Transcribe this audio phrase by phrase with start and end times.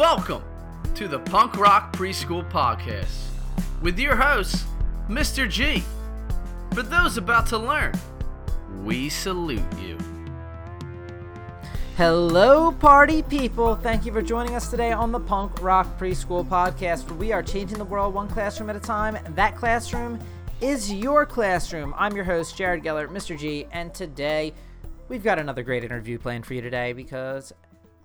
[0.00, 0.42] Welcome
[0.94, 3.32] to the Punk Rock Preschool Podcast
[3.82, 4.64] with your host,
[5.10, 5.46] Mr.
[5.46, 5.82] G.
[6.72, 7.92] For those about to learn,
[8.82, 9.98] we salute you.
[11.98, 13.76] Hello, party people.
[13.76, 17.42] Thank you for joining us today on the Punk Rock Preschool Podcast, where we are
[17.42, 19.18] changing the world one classroom at a time.
[19.34, 20.18] That classroom
[20.62, 21.94] is your classroom.
[21.98, 23.38] I'm your host, Jared Geller, Mr.
[23.38, 24.54] G, and today
[25.10, 27.52] we've got another great interview planned for you today because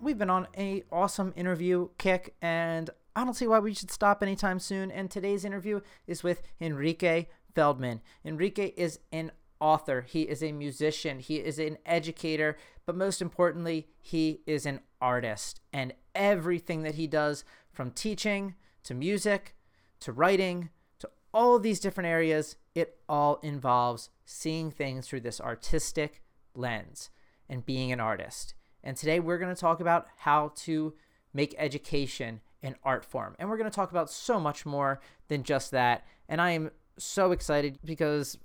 [0.00, 4.22] we've been on a awesome interview kick and I don't see why we should stop
[4.22, 4.90] anytime soon.
[4.90, 8.02] And today's interview is with Enrique Feldman.
[8.24, 13.88] Enrique is an author, he is a musician, he is an educator, but most importantly,
[13.98, 15.60] he is an artist.
[15.72, 19.54] And everything that he does, from teaching to music
[20.00, 26.22] to writing to all these different areas, it all involves seeing things through this artistic
[26.54, 27.08] lens
[27.48, 28.54] and being an artist.
[28.86, 30.94] And today we're going to talk about how to
[31.34, 33.34] make education an art form.
[33.36, 36.06] And we're going to talk about so much more than just that.
[36.28, 38.38] And I am so excited because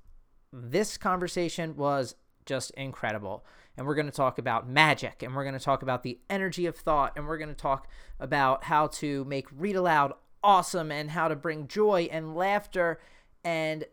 [0.52, 2.16] this conversation was
[2.48, 3.46] just incredible.
[3.78, 6.66] And we're going to talk about magic and we're going to talk about the energy
[6.66, 7.88] of thought and we're going to talk
[8.20, 10.12] about how to make read aloud
[10.44, 13.00] awesome and how to bring joy and laughter
[13.44, 13.86] and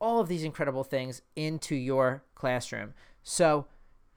[0.00, 2.92] all of these incredible things into your classroom.
[3.22, 3.66] So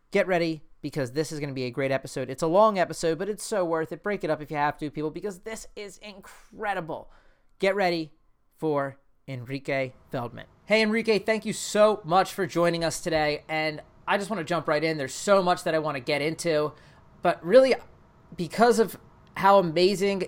[0.10, 2.30] get ready because this is going to be a great episode.
[2.30, 4.04] It's a long episode, but it's so worth it.
[4.04, 7.10] Break it up if you have to, people, because this is incredible.
[7.58, 8.12] Get ready
[8.60, 10.46] for Enrique Feldman.
[10.66, 13.44] Hey, Enrique, thank you so much for joining us today.
[13.48, 14.98] And I just want to jump right in.
[14.98, 16.74] There's so much that I want to get into,
[17.22, 17.76] but really,
[18.36, 18.98] because of
[19.38, 20.26] how amazing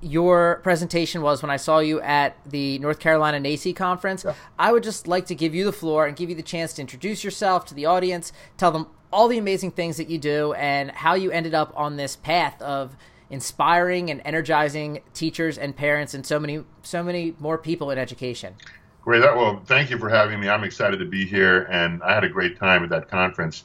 [0.00, 4.34] your presentation was when I saw you at the North Carolina NAEYC conference, yeah.
[4.58, 6.80] I would just like to give you the floor and give you the chance to
[6.80, 10.90] introduce yourself to the audience, tell them all the amazing things that you do, and
[10.90, 12.96] how you ended up on this path of
[13.30, 18.54] inspiring and energizing teachers and parents and so many so many more people in education.
[19.02, 19.22] Great.
[19.22, 20.48] Well, thank you for having me.
[20.48, 23.64] I'm excited to be here, and I had a great time at that conference.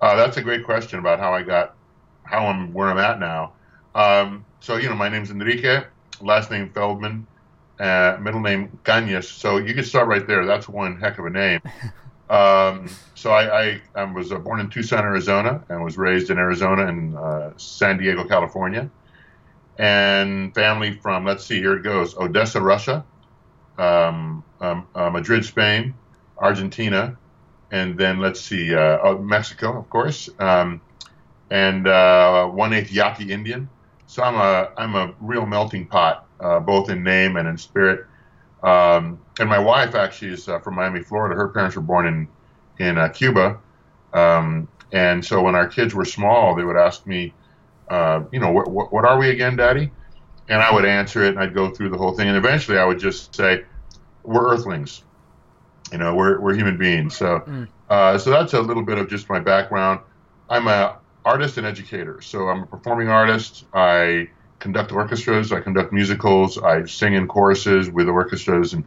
[0.00, 1.74] Uh, that's a great question about how I got,
[2.24, 3.52] how I'm where I'm at now.
[3.94, 5.84] Um, so you know, my name's Enrique,
[6.20, 7.26] last name Feldman,
[7.80, 9.24] uh, middle name Cañas.
[9.24, 10.44] So you can start right there.
[10.44, 11.60] That's one heck of a name.
[12.30, 16.38] Um, so I, I, I, was uh, born in Tucson, Arizona, and was raised in
[16.38, 18.90] Arizona and uh, San Diego, California,
[19.78, 23.04] and family from let's see, here it goes: Odessa, Russia,
[23.76, 25.92] um, um, uh, Madrid, Spain,
[26.38, 27.14] Argentina,
[27.70, 30.80] and then let's see, uh, oh, Mexico, of course, um,
[31.50, 33.68] and uh, one eighth Yaqui Indian.
[34.06, 36.26] So I'm a I'm a real melting pot,
[36.64, 38.06] both in name and in spirit.
[38.64, 41.34] Um, and my wife actually is uh, from Miami, Florida.
[41.34, 42.28] Her parents were born in
[42.78, 43.60] in uh, Cuba,
[44.12, 47.32] um, and so when our kids were small, they would ask me,
[47.88, 49.90] uh, you know, what, what, what are we again, Daddy?
[50.48, 52.84] And I would answer it, and I'd go through the whole thing, and eventually I
[52.84, 53.64] would just say,
[54.24, 55.04] we're Earthlings.
[55.92, 57.16] You know, we're we're human beings.
[57.16, 57.68] So mm.
[57.88, 60.00] Uh, so that's a little bit of just my background.
[60.48, 62.20] I'm a artist and educator.
[62.20, 63.64] So I'm a performing artist.
[63.72, 64.30] I
[64.64, 65.52] conduct orchestras.
[65.52, 66.56] I conduct musicals.
[66.56, 68.82] I sing in choruses with orchestras and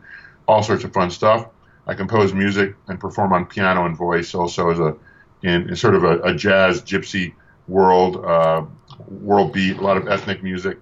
[0.48, 1.50] all sorts of fun stuff.
[1.86, 4.96] I compose music and perform on piano and voice also as a
[5.44, 7.36] in, in sort of a, a, jazz gypsy
[7.68, 8.66] world uh,
[9.08, 10.80] world beat, a lot of ethnic music.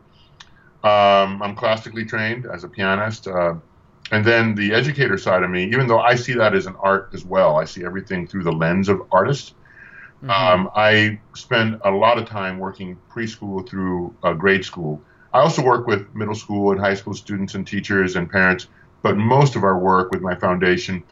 [0.85, 3.27] Um, I'm classically trained as a pianist.
[3.27, 3.55] Uh,
[4.13, 7.09] and then the educator side of me, even though I see that as an art
[7.13, 9.55] as well, I see everything through the lens of artist.
[10.25, 10.61] Mm-hmm.
[10.61, 15.01] Um, I spend a lot of time working preschool through uh, grade school.
[15.33, 18.67] I also work with middle school and high school students and teachers and parents,
[19.03, 21.03] but most of our work with my foundation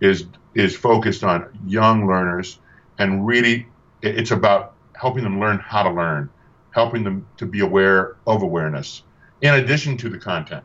[0.00, 0.24] is
[0.54, 2.58] is focused on young learners
[2.98, 3.66] and really
[4.02, 6.30] it's about helping them learn how to learn,
[6.70, 9.02] helping them to be aware of awareness.
[9.40, 10.64] In addition to the content,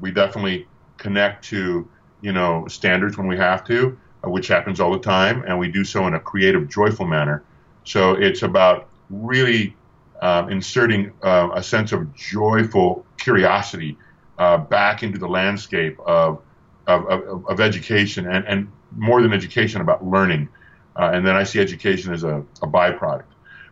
[0.00, 0.66] we definitely
[0.96, 1.88] connect to
[2.20, 5.66] you know standards when we have to, uh, which happens all the time, and we
[5.68, 7.42] do so in a creative, joyful manner.
[7.88, 9.74] So it's about really
[10.20, 13.96] um, inserting uh, a sense of joyful curiosity
[14.38, 16.42] uh, back into the landscape of,
[16.86, 20.50] of, of, of, education and, and more than education about learning.
[20.96, 23.24] Uh, and then I see education as a, a byproduct.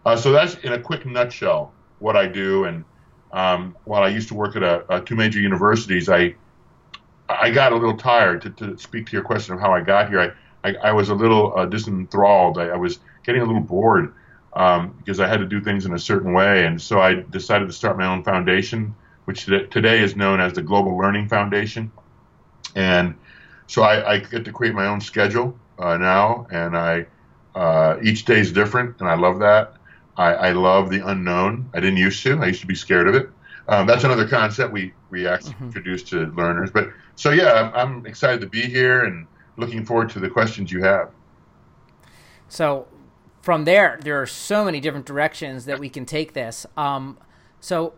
[0.07, 2.65] Uh, so that's in a quick nutshell what I do.
[2.65, 2.85] And
[3.33, 6.37] um, while I used to work at a, a two major universities, I
[7.29, 10.09] I got a little tired to, to speak to your question of how I got
[10.09, 10.39] here.
[10.67, 12.59] I, I, was a little uh, disenthralled.
[12.59, 14.13] I, I, was getting a little bored
[14.55, 16.67] um, because I had to do things in a certain way.
[16.67, 18.95] And so I decided to start my own foundation,
[19.27, 21.93] which today is known as the Global Learning Foundation.
[22.75, 23.15] And
[23.67, 27.07] so I, I get to create my own schedule uh, now, and I
[27.55, 29.75] uh, each day is different, and I love that.
[30.17, 31.69] I, I love the unknown.
[31.75, 32.39] I didn't used to.
[32.43, 33.31] I used to be scared of it.
[33.69, 35.67] um, that's another concept we we actually mm-hmm.
[35.67, 36.71] introduced to learners.
[36.71, 39.27] But so yeah, I'm, I'm excited to be here and
[39.57, 41.11] looking forward to the questions you have.
[42.49, 42.87] So
[43.43, 46.67] from there, there are so many different directions that we can take this.
[46.77, 47.19] Um,
[47.61, 47.95] so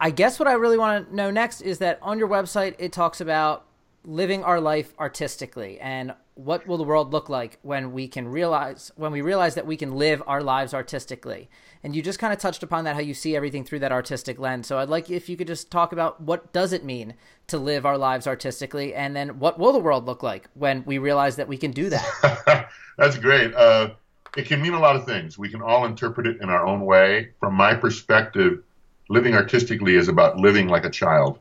[0.00, 2.92] I guess what I really want to know next is that on your website it
[2.92, 3.66] talks about
[4.04, 8.92] living our life artistically and what will the world look like when we can realize
[8.94, 11.48] when we realize that we can live our lives artistically?
[11.82, 14.38] And you just kind of touched upon that how you see everything through that artistic
[14.38, 14.66] lens.
[14.66, 17.14] So i'd like if you could just talk about what does it mean
[17.46, 20.98] to live our lives artistically and then what will the world look like when we
[20.98, 22.68] realize that we can do that?
[22.98, 23.54] That's great.
[23.54, 23.90] Uh,
[24.36, 25.38] it can mean a lot of things.
[25.38, 27.30] We can all interpret it in our own way.
[27.40, 28.62] From my perspective
[29.08, 31.38] living artistically is about living like a child.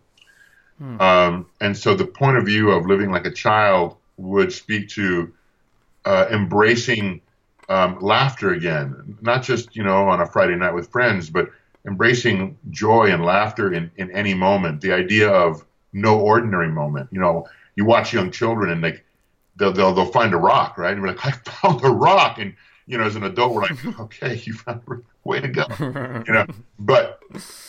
[0.78, 1.02] Hmm.
[1.02, 5.34] Um, and so the point of view of living like a child would speak to
[6.06, 7.22] uh, embracing
[7.70, 11.50] um, laughter again, not just you know on a Friday night with friends, but
[11.88, 14.82] embracing joy and laughter in, in any moment.
[14.82, 17.10] The idea of no ordinary moment.
[17.12, 19.02] You know, you watch young children and they
[19.56, 20.94] they'll they'll, they'll find a rock, right?
[20.94, 22.54] And we're like, I found a rock, and
[22.86, 24.98] you know, as an adult, we're like, okay, you found a
[25.28, 26.46] way to go, you know.
[26.78, 27.20] But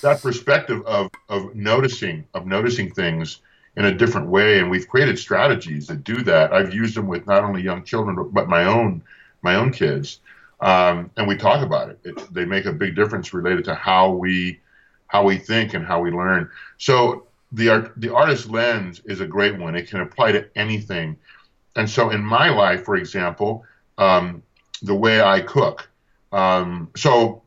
[0.03, 3.41] that perspective of of noticing of noticing things
[3.77, 6.53] in a different way, and we've created strategies that do that.
[6.53, 9.03] I've used them with not only young children but my own
[9.43, 10.21] my own kids,
[10.61, 12.01] um, and we talk about it.
[12.05, 12.35] it.
[12.35, 14.61] They make a big difference related to how we
[15.09, 16.51] how we think and how we learn.
[16.79, 19.77] So the art the artist lens is a great one.
[19.77, 21.17] It can apply to anything.
[21.77, 23.65] And so in my life, for example,
[23.99, 24.43] um,
[24.83, 25.89] the way I cook.
[26.33, 27.43] Um, so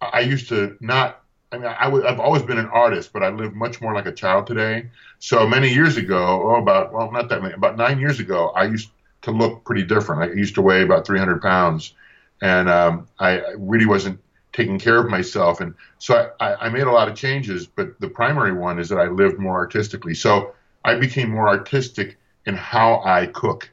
[0.00, 1.22] I used to not.
[1.52, 4.46] I mean, I've always been an artist, but I live much more like a child
[4.46, 4.90] today.
[5.20, 8.64] So many years ago, oh, about well, not that many, about nine years ago, I
[8.64, 8.90] used
[9.22, 10.22] to look pretty different.
[10.22, 11.94] I used to weigh about 300 pounds,
[12.42, 14.20] and um, I really wasn't
[14.52, 15.60] taking care of myself.
[15.60, 18.98] And so I, I made a lot of changes, but the primary one is that
[18.98, 20.14] I lived more artistically.
[20.14, 20.54] So
[20.84, 23.70] I became more artistic in how I cook.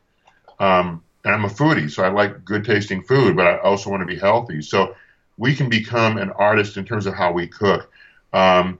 [0.60, 4.02] Um, and I'm a foodie, so I like good tasting food, but I also want
[4.02, 4.62] to be healthy.
[4.62, 4.96] So
[5.38, 7.92] we can become an artist in terms of how we cook.
[8.34, 8.80] Um,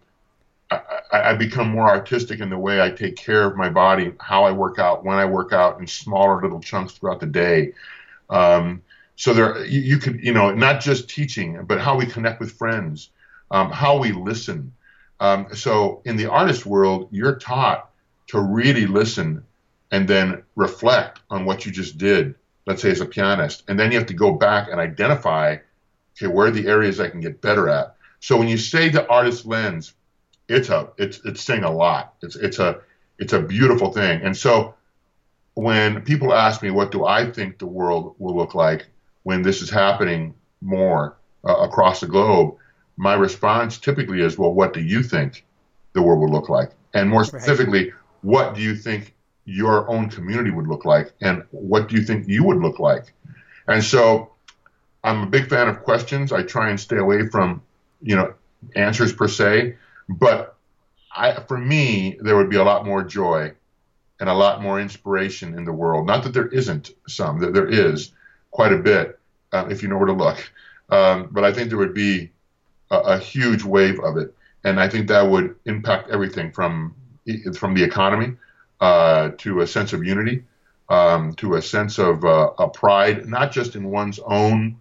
[0.72, 4.44] I, I, become more artistic in the way I take care of my body, how
[4.46, 7.74] I work out, when I work out in smaller little chunks throughout the day.
[8.30, 8.82] Um,
[9.16, 12.54] so there, you, you, could, you know, not just teaching, but how we connect with
[12.54, 13.10] friends,
[13.52, 14.74] um, how we listen.
[15.20, 17.92] Um, so in the artist world, you're taught
[18.28, 19.44] to really listen
[19.92, 22.34] and then reflect on what you just did,
[22.66, 23.64] let's say as a pianist.
[23.68, 25.58] And then you have to go back and identify,
[26.18, 27.96] okay, where are the areas I can get better at?
[28.20, 29.94] So when you say the artist lens,
[30.48, 32.16] it's a it's it's saying a lot.
[32.22, 32.82] It's it's a
[33.20, 34.22] it's a beautiful thing.
[34.22, 34.76] And so
[35.56, 38.88] when people ask me what do I think the world will look like
[39.24, 41.18] when this is happening more
[41.48, 42.56] uh, across the globe,
[42.98, 45.46] my response typically is, well, what do you think
[45.94, 46.72] the world will look like?
[46.94, 47.94] And more specifically, right.
[48.22, 49.14] what do you think
[49.46, 53.14] your own community would look like and what do you think you would look like
[53.68, 54.33] and so
[55.04, 56.32] i'm a big fan of questions.
[56.32, 57.62] I try and stay away from
[58.02, 58.34] you know
[58.76, 59.76] answers per se.
[60.10, 60.56] But
[61.16, 63.54] I, for me there would be a lot more joy
[64.20, 66.08] and a lot more inspiration in the world.
[66.08, 68.12] Not that there isn't some that there is
[68.52, 69.20] quite a bit
[69.52, 70.52] uh, if you know where to look.
[70.90, 72.32] Um, but i think there would be
[72.92, 74.34] a, a huge wave of it.
[74.64, 76.96] And i think that would impact everything from
[77.56, 78.36] from the economy
[78.82, 80.44] uh, to a sense of unity,
[80.90, 84.76] um, to a sense of uh, a pride, not just in one's own,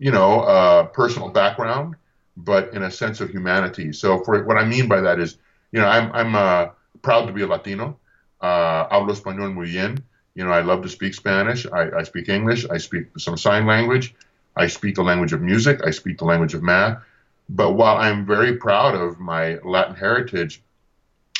[0.00, 1.94] you know, uh, personal background,
[2.36, 3.92] but in a sense of humanity.
[3.92, 5.36] So, for what I mean by that is,
[5.72, 6.68] you know, I'm I'm uh,
[7.02, 7.98] proud to be a Latino.
[8.40, 10.02] Uh, hablo español muy bien.
[10.34, 11.66] You know, I love to speak Spanish.
[11.66, 12.66] I, I speak English.
[12.70, 14.14] I speak some sign language.
[14.56, 15.80] I speak the language of music.
[15.84, 17.02] I speak the language of math.
[17.50, 20.62] But while I'm very proud of my Latin heritage,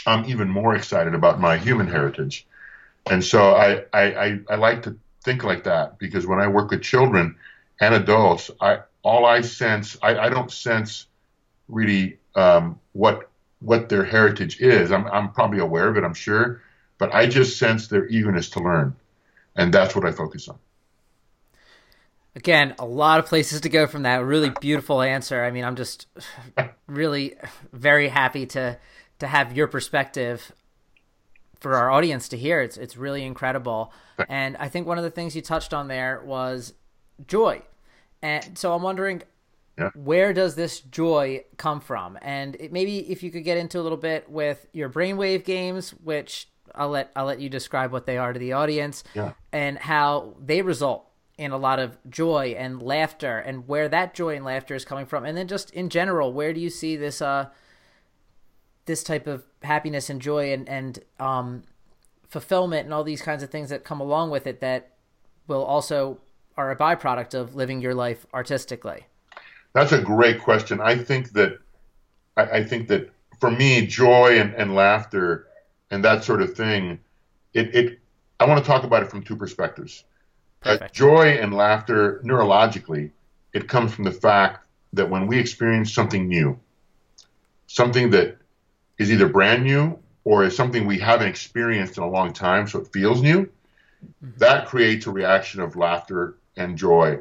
[0.06, 2.46] I'm even more excited about my human heritage.
[3.10, 6.70] And so I, I, I, I like to think like that because when I work
[6.70, 7.36] with children
[7.80, 11.06] and adults, I all I sense I, I don't sense
[11.68, 14.92] really um, what what their heritage is.
[14.92, 16.62] I'm I'm probably aware of it, I'm sure,
[16.98, 18.94] but I just sense their eagerness to learn,
[19.56, 20.58] and that's what I focus on.
[22.36, 24.24] Again, a lot of places to go from that.
[24.24, 25.42] Really beautiful answer.
[25.42, 26.06] I mean, I'm just
[26.86, 27.36] really
[27.72, 28.78] very happy to
[29.18, 30.52] to have your perspective
[31.60, 32.60] for our audience to hear.
[32.60, 33.92] It's it's really incredible.
[34.28, 36.74] And I think one of the things you touched on there was
[37.26, 37.62] joy.
[38.22, 39.22] And so I'm wondering
[39.78, 39.90] yeah.
[39.94, 42.18] where does this joy come from?
[42.22, 45.90] And it, maybe if you could get into a little bit with your brainwave games,
[45.90, 49.32] which I'll let I'll let you describe what they are to the audience yeah.
[49.52, 51.06] and how they result
[51.38, 55.06] in a lot of joy and laughter and where that joy and laughter is coming
[55.06, 55.24] from.
[55.24, 57.48] And then just in general, where do you see this uh
[58.86, 61.62] this type of happiness and joy and and um,
[62.28, 64.96] fulfillment and all these kinds of things that come along with it that
[65.46, 66.20] will also
[66.60, 69.06] are a byproduct of living your life artistically?
[69.72, 70.80] That's a great question.
[70.80, 71.58] I think that
[72.36, 75.46] I, I think that for me, joy and, and laughter
[75.90, 77.00] and that sort of thing,
[77.54, 77.98] it, it
[78.38, 80.04] I want to talk about it from two perspectives.
[80.62, 83.10] Uh, joy and laughter neurologically,
[83.54, 86.58] it comes from the fact that when we experience something new,
[87.66, 88.36] something that
[88.98, 92.80] is either brand new or is something we haven't experienced in a long time, so
[92.80, 94.30] it feels new, mm-hmm.
[94.36, 97.18] that creates a reaction of laughter and joy.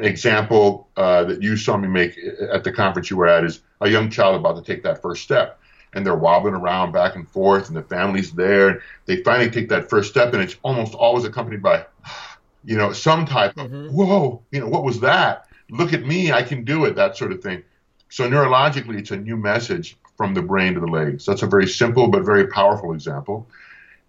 [0.00, 2.18] Example uh, that you saw me make
[2.52, 5.22] at the conference you were at is a young child about to take that first
[5.22, 5.58] step.
[5.94, 8.68] And they're wobbling around back and forth, and the family's there.
[8.68, 11.84] And they finally take that first step, and it's almost always accompanied by,
[12.64, 13.94] you know, some type of, mm-hmm.
[13.94, 15.48] whoa, you know, what was that?
[15.70, 17.62] Look at me, I can do it, that sort of thing.
[18.08, 21.24] So neurologically, it's a new message from the brain to the legs.
[21.24, 23.48] That's a very simple but very powerful example.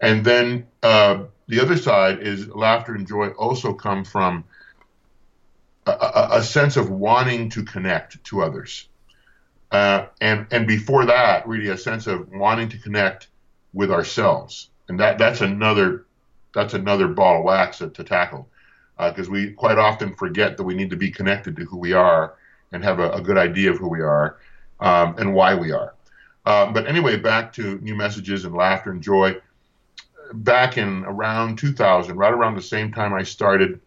[0.01, 4.43] And then uh, the other side is laughter and joy also come from
[5.85, 8.87] a, a, a sense of wanting to connect to others.
[9.71, 13.27] Uh, and and before that, really a sense of wanting to connect
[13.73, 16.05] with ourselves, and that that's another
[16.53, 18.47] that's another ball of wax to, to tackle,
[18.97, 21.93] because uh, we quite often forget that we need to be connected to who we
[21.93, 22.35] are
[22.71, 24.37] and have a, a good idea of who we are
[24.79, 25.95] um, and why we are.
[26.45, 29.35] Uh, but anyway, back to new messages and laughter and joy.
[30.33, 33.79] Back in around 2000, right around the same time I started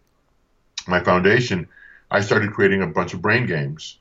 [0.87, 1.67] my foundation,
[2.09, 3.97] I started creating a bunch of brain games.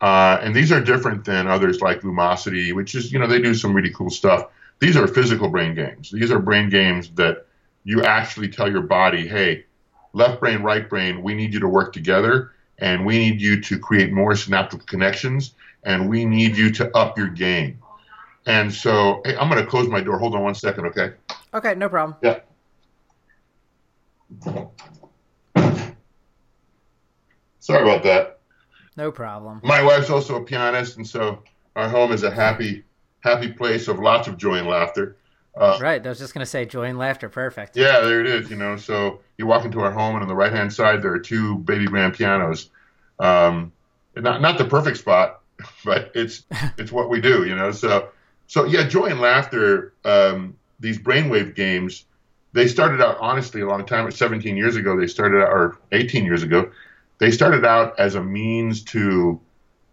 [0.00, 3.54] Uh, and these are different than others like Lumosity, which is, you know, they do
[3.54, 4.48] some really cool stuff.
[4.78, 6.10] These are physical brain games.
[6.10, 7.46] These are brain games that
[7.84, 9.64] you actually tell your body, hey,
[10.12, 13.78] left brain, right brain, we need you to work together and we need you to
[13.78, 17.78] create more synaptic connections and we need you to up your game.
[18.46, 20.18] And so, hey, I'm going to close my door.
[20.18, 21.14] Hold on one second, okay?
[21.52, 22.16] Okay, no problem.
[22.22, 22.40] Yeah.
[27.58, 28.38] Sorry about that.
[28.96, 29.60] No problem.
[29.64, 31.42] My wife's also a pianist, and so
[31.74, 32.84] our home is a happy,
[33.20, 35.16] happy place of lots of joy and laughter.
[35.56, 36.04] Uh, right.
[36.04, 37.28] I was just going to say joy and laughter.
[37.28, 37.76] Perfect.
[37.76, 38.50] Yeah, there it is.
[38.50, 41.12] You know, so you walk into our home, and on the right hand side there
[41.12, 42.70] are two baby grand pianos.
[43.18, 43.72] Um,
[44.14, 45.40] not not the perfect spot,
[45.84, 46.44] but it's
[46.78, 47.44] it's what we do.
[47.44, 48.10] You know, so
[48.46, 49.92] so yeah, joy and laughter.
[50.04, 52.04] Um, these brainwave games,
[52.52, 54.10] they started out honestly a long time.
[54.10, 56.70] 17 years ago, they started out, or 18 years ago,
[57.18, 59.40] they started out as a means to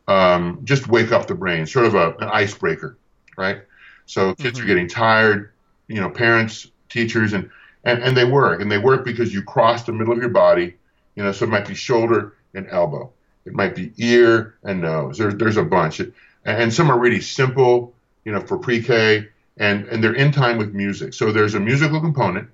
[0.08, 2.98] um, just wake up the brain, sort of a, an icebreaker,
[3.38, 3.62] right?
[4.06, 4.64] So kids mm-hmm.
[4.64, 5.52] are getting tired,
[5.88, 7.50] you know, parents, teachers, and,
[7.84, 10.76] and and they work, and they work because you cross the middle of your body,
[11.16, 11.32] you know.
[11.32, 13.12] So it might be shoulder and elbow,
[13.46, 15.18] it might be ear and nose.
[15.18, 16.02] There's there's a bunch,
[16.46, 17.94] and some are really simple
[18.26, 19.28] you know, for pre-K,
[19.58, 21.14] and and they're in time with music.
[21.14, 22.50] So there's a musical component,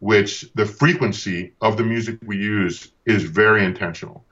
[0.00, 4.24] which the frequency of the music we use is very intentional.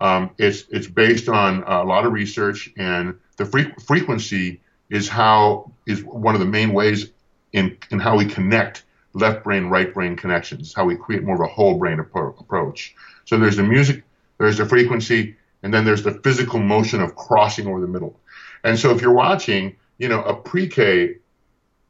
[0.00, 5.70] Um, it's it's based on a lot of research, and the fre- frequency is how
[5.86, 7.10] is one of the main ways
[7.52, 10.74] in in how we connect left brain right brain connections.
[10.74, 12.94] How we create more of a whole brain appro- approach.
[13.24, 14.02] So there's the music,
[14.38, 18.18] there's the frequency, and then there's the physical motion of crossing over the middle.
[18.64, 21.14] And so if you're watching you know, a pre-K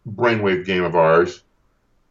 [0.06, 1.42] brainwave game of ours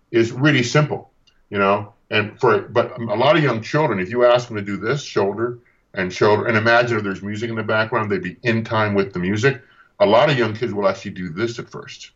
[0.10, 1.12] is really simple,
[1.52, 1.94] you know.
[2.10, 5.04] And for but a lot of young children, if you ask them to do this
[5.04, 5.60] shoulder
[5.94, 9.14] and shoulder, and imagine if there's music in the background, they'd be in time with
[9.14, 9.62] the music.
[10.00, 12.10] A lot of young kids will actually do this at first,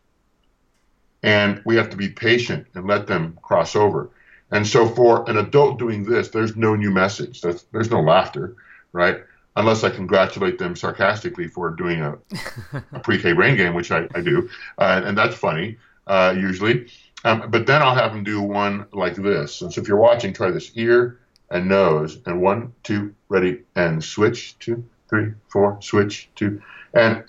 [1.22, 4.10] and we have to be patient and let them cross over.
[4.50, 7.40] And so for an adult doing this, there's no new message.
[7.40, 8.56] There's, there's no laughter,
[8.92, 9.20] right?
[9.56, 12.18] Unless I congratulate them sarcastically for doing a,
[12.92, 14.48] a pre-K brain game, which I, I do,
[14.78, 16.86] uh, and that's funny uh, usually.
[17.24, 19.62] Um, but then I'll have them do one like this.
[19.62, 21.18] And so if you're watching, try this ear
[21.50, 26.62] and nose, and one, two, ready, and switch, two, three, four, switch, two.
[26.94, 27.24] And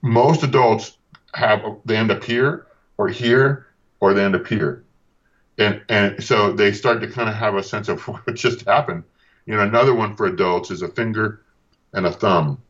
[0.00, 0.98] most adults
[1.34, 2.66] have they end up here
[2.98, 3.66] or here
[4.00, 4.84] or they end up here.
[5.58, 9.04] And and so they start to kind of have a sense of what just happened.
[9.46, 11.42] You know, another one for adults is a finger
[11.92, 12.60] and a thumb.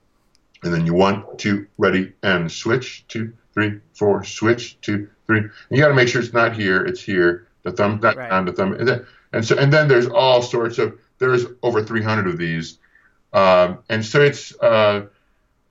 [0.63, 5.41] And then you want two, ready and switch two, three, four, switch two, three.
[5.41, 7.49] And you got to make sure it's not here, it's here.
[7.63, 8.31] The thumb not right.
[8.31, 8.75] down, the thumb.
[8.75, 12.79] And, then, and so and then there's all sorts of there's over 300 of these,
[13.33, 15.07] um, and so it's uh,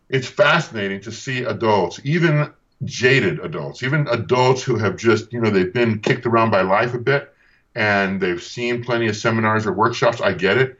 [0.09, 2.51] it's fascinating to see adults, even
[2.83, 6.93] jaded adults, even adults who have just you know they've been kicked around by life
[6.93, 7.33] a bit,
[7.75, 10.21] and they've seen plenty of seminars or workshops.
[10.21, 10.79] I get it,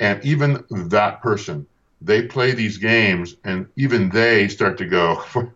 [0.00, 1.66] and even that person
[2.04, 5.22] they play these games and even they start to go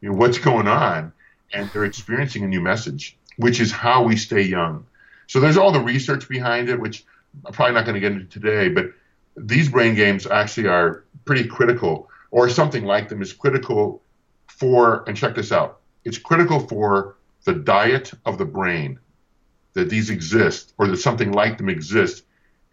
[0.00, 1.12] what's going on,
[1.52, 4.86] and they're experiencing a new message, which is how we stay young.
[5.26, 7.04] So there's all the research behind it, which
[7.46, 8.86] I'm probably not going to get into today, but
[9.36, 14.02] these brain games actually are pretty critical, or something like them is critical
[14.48, 18.98] for, and check this out, it's critical for the diet of the brain
[19.74, 22.22] that these exist, or that something like them exists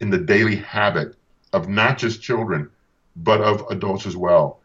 [0.00, 1.16] in the daily habit
[1.52, 2.70] of not just children,
[3.16, 4.60] but of adults as well.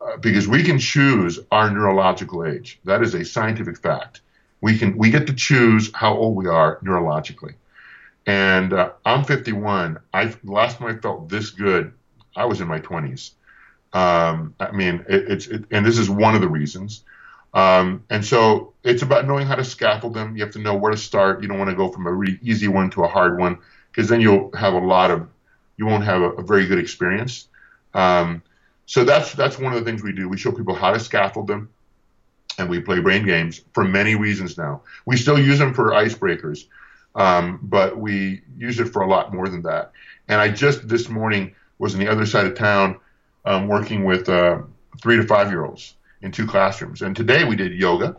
[0.00, 2.78] Uh, because we can choose our neurological age.
[2.84, 4.20] That is a scientific fact.
[4.60, 7.54] We can we get to choose how old we are neurologically.
[8.26, 9.98] And uh, I'm 51.
[10.12, 11.92] I last time I felt this good,
[12.36, 13.32] I was in my 20s.
[13.92, 17.04] Um, I mean, it, it's it, and this is one of the reasons.
[17.54, 20.36] Um, and so it's about knowing how to scaffold them.
[20.36, 21.42] You have to know where to start.
[21.42, 23.58] You don't want to go from a really easy one to a hard one
[23.90, 25.26] because then you'll have a lot of
[25.76, 27.47] you won't have a, a very good experience.
[27.94, 28.42] Um,
[28.86, 30.28] so that's that's one of the things we do.
[30.28, 31.70] We show people how to scaffold them,
[32.58, 34.82] and we play brain games for many reasons now.
[35.06, 36.64] We still use them for icebreakers,
[37.14, 39.92] um, but we use it for a lot more than that.
[40.28, 42.98] And I just this morning was on the other side of town
[43.44, 44.58] um, working with uh,
[45.00, 47.02] three to five year olds in two classrooms.
[47.02, 48.16] And today we did yoga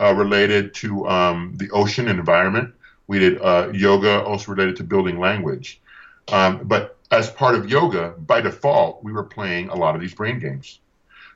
[0.00, 2.74] uh, related to um, the ocean and environment.
[3.06, 5.80] We did uh, yoga also related to building language.
[6.28, 10.14] Um, but as part of yoga, by default, we were playing a lot of these
[10.14, 10.80] brain games.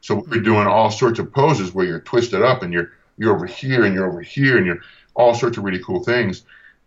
[0.00, 3.34] So we are doing all sorts of poses where you're twisted up and you're you're
[3.34, 4.80] over here and you're over here and you're
[5.14, 6.42] all sorts of really cool things.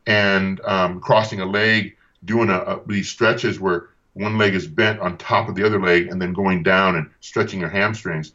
[0.08, 5.00] And um, crossing a leg, doing a, a, these stretches where one leg is bent
[5.00, 8.32] on top of the other leg and then going down and stretching your hamstrings.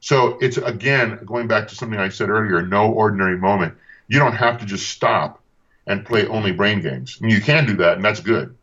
[0.00, 3.74] So it's again going back to something I said earlier, no ordinary moment.
[4.08, 5.42] You don't have to just stop
[5.86, 7.18] and play only brain games.
[7.20, 8.56] I mean, you can do that, and that's good.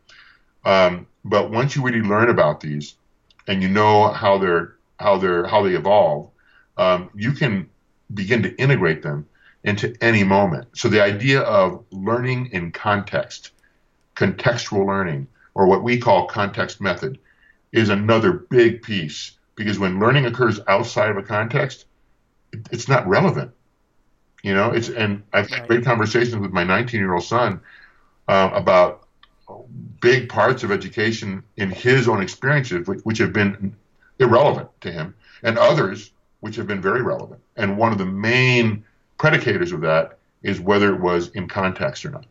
[0.64, 2.94] Um, but once you really learn about these,
[3.46, 6.30] and you know how they're how they're how they evolve,
[6.76, 7.68] um, you can
[8.12, 9.26] begin to integrate them
[9.64, 10.68] into any moment.
[10.74, 13.50] So the idea of learning in context,
[14.14, 17.18] contextual learning, or what we call context method,
[17.72, 21.86] is another big piece because when learning occurs outside of a context,
[22.52, 23.52] it, it's not relevant.
[24.42, 27.60] You know, it's and I've had great conversations with my 19 year old son
[28.28, 29.03] uh, about
[30.04, 33.74] big parts of education in his own experiences, which, which have been
[34.18, 37.40] irrelevant to him, and others which have been very relevant.
[37.56, 38.84] And one of the main
[39.18, 42.26] predicators of that is whether it was in context or not.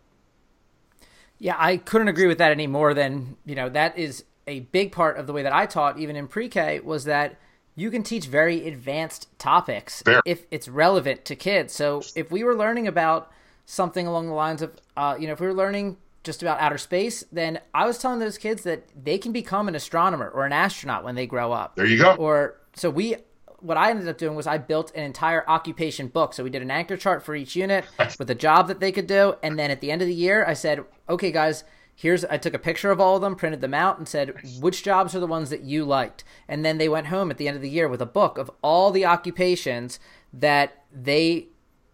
[1.40, 4.92] Yeah, I couldn't agree with that any more than, you know, that is a big
[4.92, 7.40] part of the way that I taught, even in pre K, was that
[7.76, 10.22] you can teach very advanced topics Fair.
[10.26, 11.74] if it's relevant to kids.
[11.74, 13.32] So if we were learning about
[13.66, 16.78] something along the lines of, uh, you know, if we were learning just about outer
[16.78, 20.54] space, then I was telling those kids that they can become an astronomer or an
[20.54, 21.76] astronaut when they grow up.
[21.76, 22.16] There you go.
[22.16, 23.18] Or so we
[23.60, 26.34] what I ended up doing was I built an entire occupation book.
[26.34, 27.86] So we did an anchor chart for each unit
[28.20, 30.46] with a job that they could do, and then at the end of the year,
[30.46, 31.64] I said, "Okay, guys,
[31.96, 34.84] here's I took a picture of all of them, printed them out, and said which
[34.84, 37.56] jobs are the ones that you liked." And then they went home at the end
[37.56, 39.98] of the year with a book of all the occupations
[40.34, 41.48] that they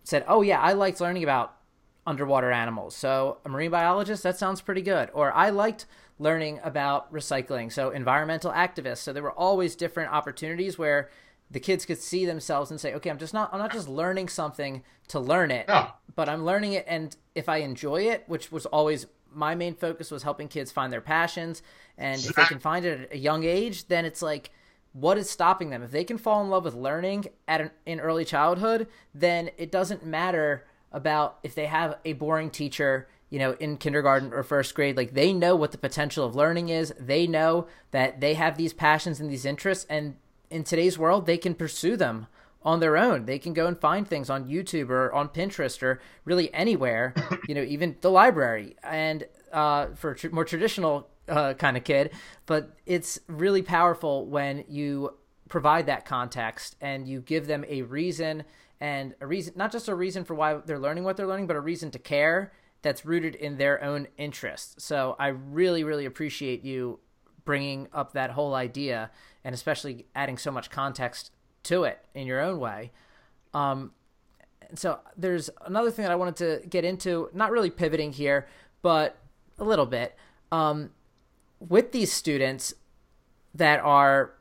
[0.04, 1.54] said, "Oh yeah, I liked learning about
[2.10, 2.96] underwater animals.
[2.96, 5.10] So, a marine biologist, that sounds pretty good.
[5.14, 5.86] Or I liked
[6.18, 8.98] learning about recycling, so environmental activists.
[8.98, 11.10] So, there were always different opportunities where
[11.52, 14.30] the kids could see themselves and say, "Okay, I'm just not I'm not just learning
[14.30, 15.88] something to learn it, no.
[16.16, 20.10] but I'm learning it and if I enjoy it, which was always my main focus
[20.10, 21.62] was helping kids find their passions
[21.98, 24.52] and if they can find it at a young age, then it's like
[24.94, 25.84] what is stopping them?
[25.84, 29.72] If they can fall in love with learning at an, in early childhood, then it
[29.72, 34.74] doesn't matter about if they have a boring teacher you know, in kindergarten or first
[34.74, 36.94] grade, like they know what the potential of learning is.
[37.00, 40.16] They know that they have these passions and these interests, and
[40.50, 42.28] in today's world, they can pursue them
[42.64, 43.26] on their own.
[43.26, 47.14] They can go and find things on YouTube or on Pinterest or really anywhere,
[47.48, 48.76] you know, even the library.
[48.84, 52.12] And uh, for tr- more traditional uh, kind of kid,
[52.48, 55.16] but it's really powerful when you
[55.48, 58.44] provide that context and you give them a reason
[58.82, 61.56] and a reason not just a reason for why they're learning what they're learning but
[61.56, 64.84] a reason to care that's rooted in their own interests.
[64.84, 67.00] So i really really appreciate you
[67.46, 69.12] bringing up that whole idea
[69.44, 71.32] and especially adding so much context
[71.64, 72.92] to it in your own way.
[73.54, 73.92] Um,
[74.76, 78.48] so there's another thing that i wanted to get into not really pivoting here
[78.82, 79.18] but
[79.58, 80.16] a little bit.
[80.52, 80.92] Um,
[81.60, 82.74] with these students
[83.54, 84.34] that are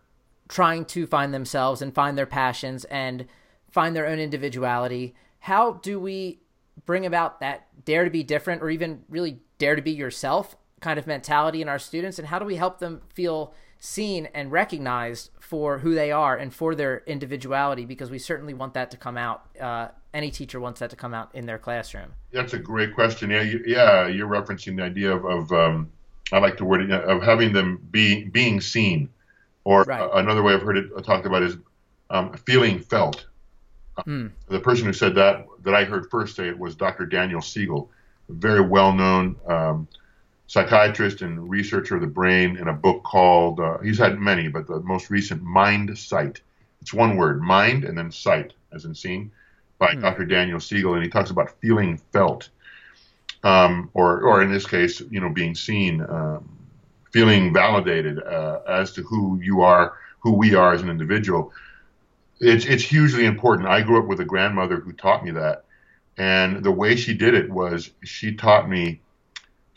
[0.49, 3.27] trying to find themselves and find their passions and
[3.71, 5.15] find their own individuality.
[5.41, 6.41] How do we
[6.87, 10.99] bring about that dare to be different or even really dare to be yourself kind
[10.99, 15.31] of mentality in our students, and how do we help them feel seen and recognized
[15.41, 17.85] for who they are and for their individuality?
[17.85, 19.47] Because we certainly want that to come out.
[19.61, 22.13] Uh, any teacher wants that to come out in their classroom.
[22.33, 23.31] That's a great question.
[23.31, 25.91] Yeah, you, yeah, you're referencing the idea of, of um,
[26.33, 29.09] I like the word of having them be being seen,
[29.65, 30.01] or right.
[30.01, 31.57] uh, another way I've heard it talked about is
[32.11, 33.27] um, feeling felt.
[34.07, 34.31] Mm.
[34.49, 37.07] The person who said that that I heard first say it was Dr.
[37.07, 37.91] Daniel Siegel,
[38.29, 39.89] a very well-known um,
[40.49, 44.67] psychiatrist and researcher of the brain in a book called, uh, he's had many, but
[44.67, 46.41] the most recent, Mindsight.
[46.81, 49.31] It's one word, mind and then sight, as in seeing,
[49.79, 50.01] by hmm.
[50.01, 50.25] Dr.
[50.25, 50.95] Daniel Siegel.
[50.95, 52.49] And he talks about feeling felt,
[53.45, 56.49] um, or, or in this case, you know, being seen, um,
[57.13, 61.53] feeling validated uh, as to who you are, who we are as an individual.
[62.41, 63.69] It's, it's hugely important.
[63.69, 65.65] I grew up with a grandmother who taught me that.
[66.17, 69.01] And the way she did it was she taught me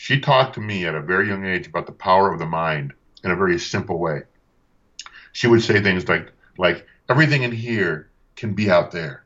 [0.02, 2.92] she talked to me at a very young age about the power of the mind
[3.24, 4.24] in a very simple way.
[5.32, 9.24] She would say things like, like everything in here can be out there.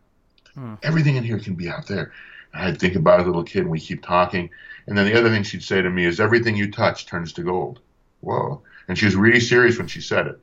[0.54, 0.74] Hmm.
[0.84, 2.12] Everything in here can be out there.
[2.54, 4.50] And I'd think about as a little kid and we keep talking.
[4.86, 7.43] And then the other thing she'd say to me is, everything you touch turns to
[7.43, 7.80] gold.
[8.19, 8.62] Whoa.
[8.89, 10.41] And she was really serious when she said it.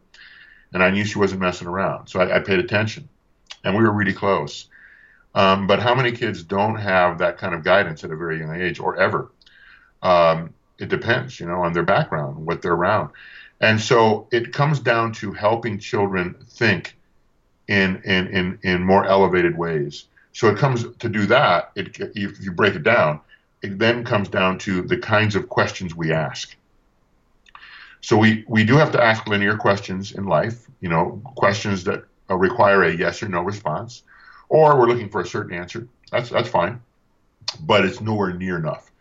[0.72, 2.08] And I knew she wasn't messing around.
[2.08, 3.08] So I, I paid attention.
[3.64, 4.66] And we were really close.
[5.34, 8.60] Um, but how many kids don't have that kind of guidance at a very young
[8.60, 9.30] age or ever?
[10.02, 13.10] Um, it depends, you know, on their background, what they're around.
[13.60, 16.96] And so it comes down to helping children think
[17.68, 20.06] in, in, in, in more elevated ways.
[20.32, 23.20] So it comes to do that, it, if you break it down,
[23.62, 26.56] it then comes down to the kinds of questions we ask.
[28.02, 32.04] So we, we do have to ask linear questions in life, you know, questions that
[32.28, 34.02] require a yes or no response,
[34.50, 35.88] or we're looking for a certain answer.
[36.10, 36.82] That's, that's fine,
[37.60, 38.92] but it's nowhere near enough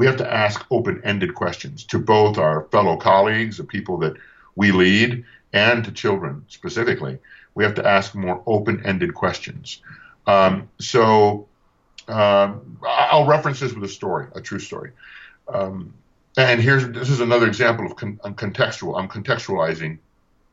[0.00, 4.14] we have to ask open ended questions to both our fellow colleagues, the people that
[4.56, 7.18] we lead, and to children specifically.
[7.54, 9.82] We have to ask more open ended questions.
[10.26, 11.48] Um, so
[12.08, 14.92] um, I'll reference this with a story, a true story.
[15.48, 15.92] Um,
[16.42, 18.98] and here's this is another example of con- contextual.
[18.98, 19.98] I'm contextualizing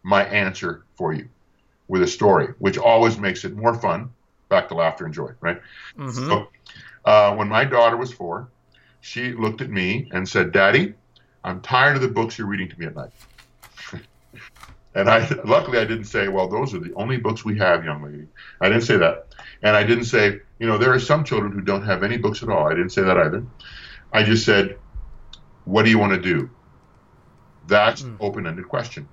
[0.04, 1.28] my answer for you
[1.88, 4.10] with a story, which always makes it more fun.
[4.50, 5.62] Back to laughter and joy, right?
[5.98, 6.28] Mm-hmm.
[6.28, 6.48] So,
[7.04, 8.50] uh, when my daughter was four,
[9.02, 10.94] she looked at me and said, Daddy,
[11.44, 13.12] I'm tired of the books you're reading to me at night.
[14.96, 18.04] and I, luckily, I didn't say, well, those are the only books we have, young
[18.04, 18.28] lady.
[18.62, 19.28] I didn't say that.
[19.64, 22.44] And I didn't say, you know, there are some children who don't have any books
[22.44, 22.68] at all.
[22.68, 23.46] I didn't say that either.
[24.14, 24.78] I just said,
[25.68, 26.50] what do you want to do?
[27.68, 28.16] That's mm.
[28.22, 29.08] open-ended question.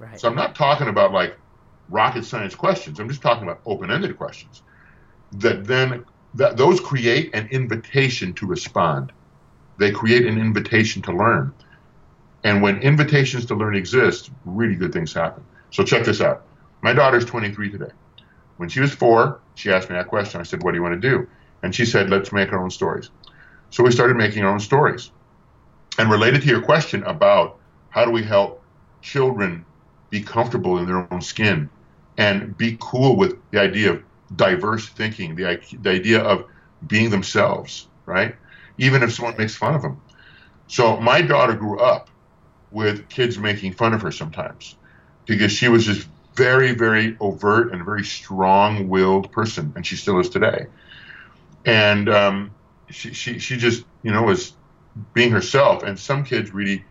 [0.00, 0.18] Right.
[0.18, 1.38] So I'm not talking about like
[1.88, 2.98] rocket science questions.
[2.98, 4.62] I'm just talking about open-ended questions
[5.32, 9.12] that then that those create an invitation to respond.
[9.78, 11.54] They create an invitation to learn.
[12.42, 15.44] And when invitations to learn exist, really good things happen.
[15.70, 16.42] So check this out.
[16.82, 17.92] My daughter's 23 today.
[18.56, 20.40] When she was four, she asked me that question.
[20.40, 21.28] I said, What do you want to do?
[21.62, 23.10] And she said, Let's make our own stories.
[23.70, 25.12] So we started making our own stories.
[25.98, 27.58] And related to your question about
[27.90, 28.62] how do we help
[29.00, 29.64] children
[30.10, 31.70] be comfortable in their own skin
[32.18, 34.02] and be cool with the idea of
[34.34, 36.46] diverse thinking, the, the idea of
[36.86, 38.34] being themselves, right?
[38.78, 40.00] Even if someone makes fun of them.
[40.68, 42.10] So my daughter grew up
[42.70, 44.76] with kids making fun of her sometimes
[45.26, 50.18] because she was this very, very overt and very strong willed person, and she still
[50.20, 50.66] is today.
[51.64, 52.50] And um,
[52.90, 54.52] she, she, she just, you know, was
[55.12, 55.82] being herself.
[55.82, 56.84] And some kids really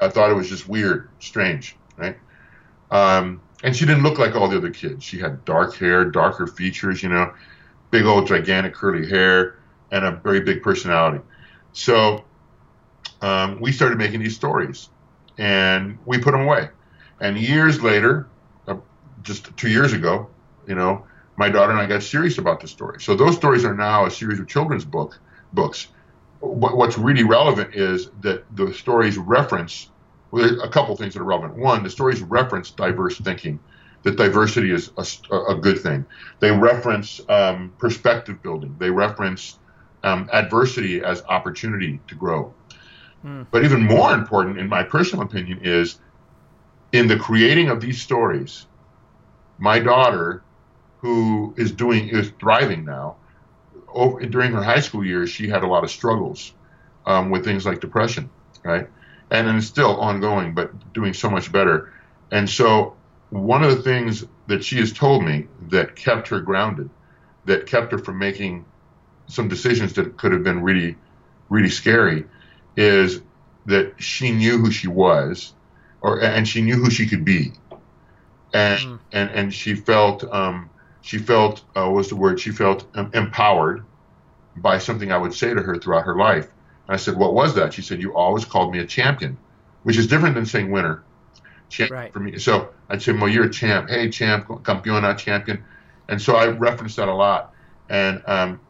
[0.00, 2.16] uh, thought it was just weird, strange, right?
[2.90, 5.04] Um, and she didn't look like all the other kids.
[5.04, 7.32] She had dark hair, darker features, you know,
[7.90, 9.58] big old gigantic curly hair,
[9.90, 11.22] and a very big personality.
[11.72, 12.24] So
[13.20, 14.88] um, we started making these stories,
[15.38, 16.70] and we put them away.
[17.20, 18.28] And years later,
[18.66, 18.76] uh,
[19.22, 20.28] just two years ago,
[20.66, 21.04] you know,
[21.36, 23.00] my daughter and I got serious about the story.
[23.00, 25.18] So those stories are now a series of children's book
[25.52, 25.88] books.
[26.40, 29.90] What's really relevant is that the stories reference
[30.30, 31.56] well, a couple things that are relevant.
[31.56, 33.58] One, the stories reference diverse thinking,
[34.02, 36.06] that diversity is a, a good thing.
[36.38, 38.76] They reference um, perspective building.
[38.78, 39.58] They reference
[40.02, 42.54] um, adversity as opportunity to grow.
[43.24, 43.46] Mm.
[43.50, 45.98] But even more important, in my personal opinion, is
[46.92, 48.66] in the creating of these stories,
[49.58, 50.42] my daughter,
[50.98, 53.16] who is doing is thriving now,
[53.92, 56.52] over, during her high school years, she had a lot of struggles
[57.06, 58.30] um, with things like depression,
[58.62, 58.88] right?
[59.30, 61.92] and it's still ongoing, but doing so much better.
[62.30, 62.96] And so,
[63.30, 66.90] one of the things that she has told me that kept her grounded,
[67.44, 68.64] that kept her from making
[69.28, 70.96] some decisions that could have been really,
[71.48, 72.24] really scary,
[72.76, 73.22] is
[73.66, 75.54] that she knew who she was,
[76.00, 77.52] or and she knew who she could be,
[78.52, 78.98] and mm.
[79.12, 80.69] and and she felt um,
[81.02, 82.40] she felt uh, was the word?
[82.40, 83.84] She felt um, empowered
[84.56, 86.48] by something I would say to her throughout her life.
[86.86, 89.36] And I said, "What was that?" She said, "You always called me a champion,"
[89.82, 91.02] which is different than saying winner.
[91.68, 92.12] Champ right.
[92.12, 92.38] for me.
[92.38, 93.88] So I'd say, "Well, you're a champ.
[93.88, 95.64] Hey, champ, campeona, champion."
[96.08, 97.54] And so I referenced that a lot.
[97.88, 98.60] And um,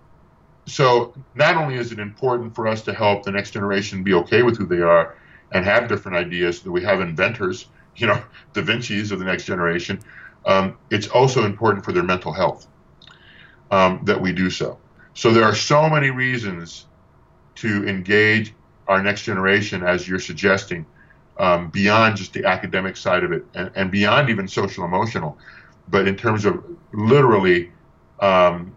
[0.66, 4.42] so not only is it important for us to help the next generation be okay
[4.42, 5.16] with who they are
[5.52, 7.66] and have different ideas, that we have inventors,
[7.96, 10.00] you know, Da Vinci's of the next generation,
[10.46, 12.66] um, it's also important for their mental health
[13.70, 14.78] um, that we do so.
[15.14, 16.86] So there are so many reasons
[17.56, 18.54] to engage
[18.88, 20.86] our next generation, as you're suggesting,
[21.38, 25.38] um, beyond just the academic side of it and, and, beyond even social emotional,
[25.88, 27.70] but in terms of literally
[28.20, 28.74] um,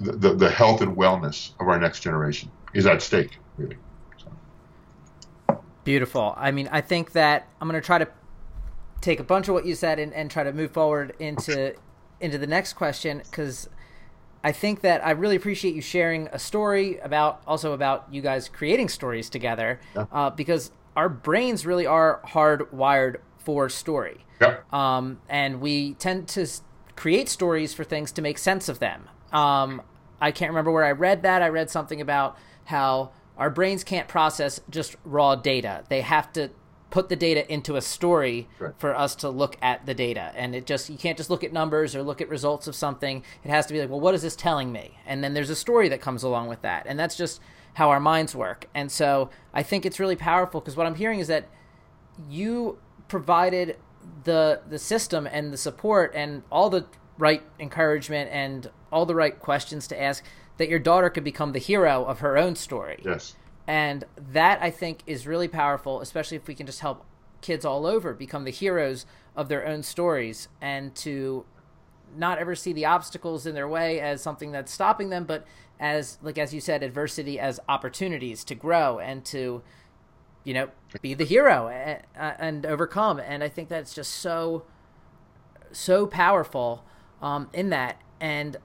[0.00, 3.76] the, the health and wellness of our next generation is at stake, really.
[5.84, 6.34] Beautiful.
[6.36, 8.08] I mean, I think that I'm going to try to
[9.00, 11.74] take a bunch of what you said and, and try to move forward into
[12.20, 13.68] into the next question because
[14.42, 18.48] I think that I really appreciate you sharing a story about also about you guys
[18.48, 20.06] creating stories together yeah.
[20.12, 24.24] uh, because our brains really are hardwired for story.
[24.40, 24.58] Yeah.
[24.72, 26.46] Um, and we tend to
[26.94, 29.08] create stories for things to make sense of them.
[29.32, 29.82] Um,
[30.20, 31.42] I can't remember where I read that.
[31.42, 35.84] I read something about how our brains can't process just raw data.
[35.88, 36.50] They have to
[36.90, 38.72] put the data into a story right.
[38.78, 40.32] for us to look at the data.
[40.34, 43.22] And it just you can't just look at numbers or look at results of something.
[43.44, 44.98] It has to be like, well, what is this telling me?
[45.06, 46.86] And then there's a story that comes along with that.
[46.86, 47.40] And that's just
[47.74, 48.66] how our minds work.
[48.74, 51.48] And so I think it's really powerful because what I'm hearing is that
[52.28, 53.76] you provided
[54.24, 56.86] the the system and the support and all the
[57.18, 60.24] right encouragement and all the right questions to ask
[60.58, 63.02] that your daughter could become the hero of her own story.
[63.04, 63.34] Yes.
[63.66, 67.04] And that I think is really powerful, especially if we can just help
[67.40, 71.44] kids all over become the heroes of their own stories and to
[72.16, 75.44] not ever see the obstacles in their way as something that's stopping them, but
[75.78, 79.62] as like as you said, adversity as opportunities to grow and to
[80.44, 80.68] you know
[81.02, 83.18] be the hero and, and overcome.
[83.18, 84.64] And I think that's just so
[85.72, 86.84] so powerful
[87.20, 88.00] um, in that.
[88.20, 88.56] And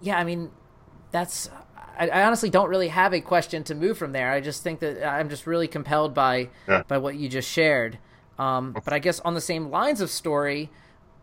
[0.00, 0.50] yeah, I mean,
[1.10, 1.50] that's.
[1.98, 4.32] I, I, honestly don't really have a question to move from there.
[4.32, 6.82] I just think that I'm just really compelled by yeah.
[6.86, 7.98] by what you just shared.
[8.38, 10.70] Um, but I guess on the same lines of story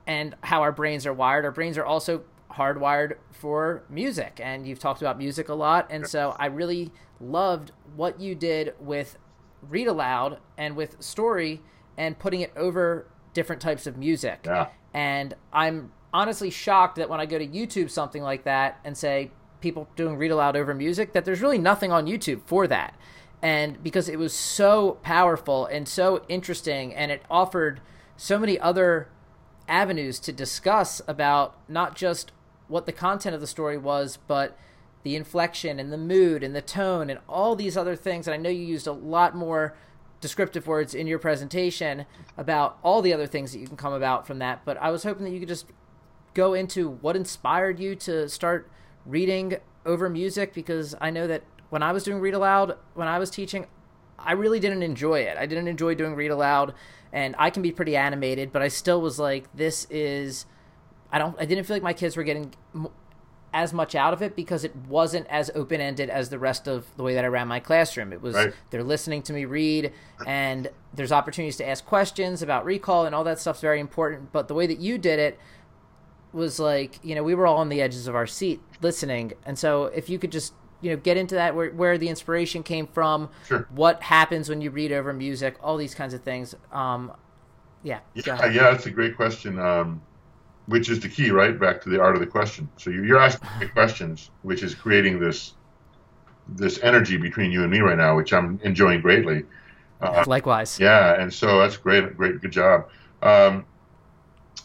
[0.07, 4.39] and how our brains are wired, our brains are also hardwired for music.
[4.43, 8.73] And you've talked about music a lot, and so I really loved what you did
[8.79, 9.17] with
[9.67, 11.61] read aloud and with story
[11.97, 14.41] and putting it over different types of music.
[14.45, 14.69] Yeah.
[14.93, 19.31] And I'm honestly shocked that when I go to YouTube something like that and say
[19.61, 22.95] people doing read aloud over music, that there's really nothing on YouTube for that.
[23.41, 27.81] And because it was so powerful and so interesting, and it offered
[28.17, 29.09] so many other
[29.67, 32.31] avenues to discuss about not just
[32.67, 34.57] what the content of the story was, but
[35.03, 38.27] the inflection and the mood and the tone and all these other things.
[38.27, 39.75] And I know you used a lot more
[40.19, 42.05] descriptive words in your presentation
[42.37, 44.65] about all the other things that you can come about from that.
[44.65, 45.67] But I was hoping that you could just
[46.33, 48.69] go into what inspired you to start
[49.09, 53.19] reading over music because I know that when I was doing read aloud, when I
[53.19, 53.67] was teaching,
[54.17, 55.37] I really didn't enjoy it.
[55.37, 56.73] I didn't enjoy doing read aloud,
[57.13, 60.45] and I can be pretty animated, but I still was like, this is.
[61.11, 61.35] I don't.
[61.39, 62.53] I didn't feel like my kids were getting
[63.51, 66.85] as much out of it because it wasn't as open ended as the rest of
[66.97, 68.13] the way that I ran my classroom.
[68.13, 68.53] It was right.
[68.69, 69.91] they're listening to me read,
[70.25, 74.31] and there's opportunities to ask questions about recall and all that stuff's very important.
[74.31, 75.39] But the way that you did it
[76.33, 79.57] was like, you know, we were all on the edges of our seat listening, and
[79.57, 82.87] so if you could just you know get into that where, where the inspiration came
[82.87, 83.67] from, sure.
[83.71, 86.55] what happens when you read over music, all these kinds of things.
[86.71, 87.11] Um,
[87.83, 89.59] yeah, yeah, yeah, that's a great question.
[89.59, 90.01] Um,
[90.69, 91.59] which is the key, right?
[91.59, 92.69] Back to the art of the question.
[92.77, 95.53] So you're asking me questions, which is creating this
[96.47, 99.43] this energy between you and me right now, which I'm enjoying greatly.
[100.01, 100.79] Uh, Likewise.
[100.79, 102.15] Yeah, and so that's great.
[102.15, 102.89] Great, good job.
[103.21, 103.65] Um,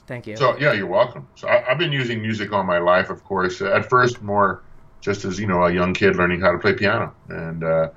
[0.06, 0.36] Thank you.
[0.36, 1.28] So yeah, you're welcome.
[1.36, 3.60] So I, have been using music all my life, of course.
[3.60, 4.62] At first, more
[5.00, 7.90] just as you know, a young kid learning how to play piano, and uh,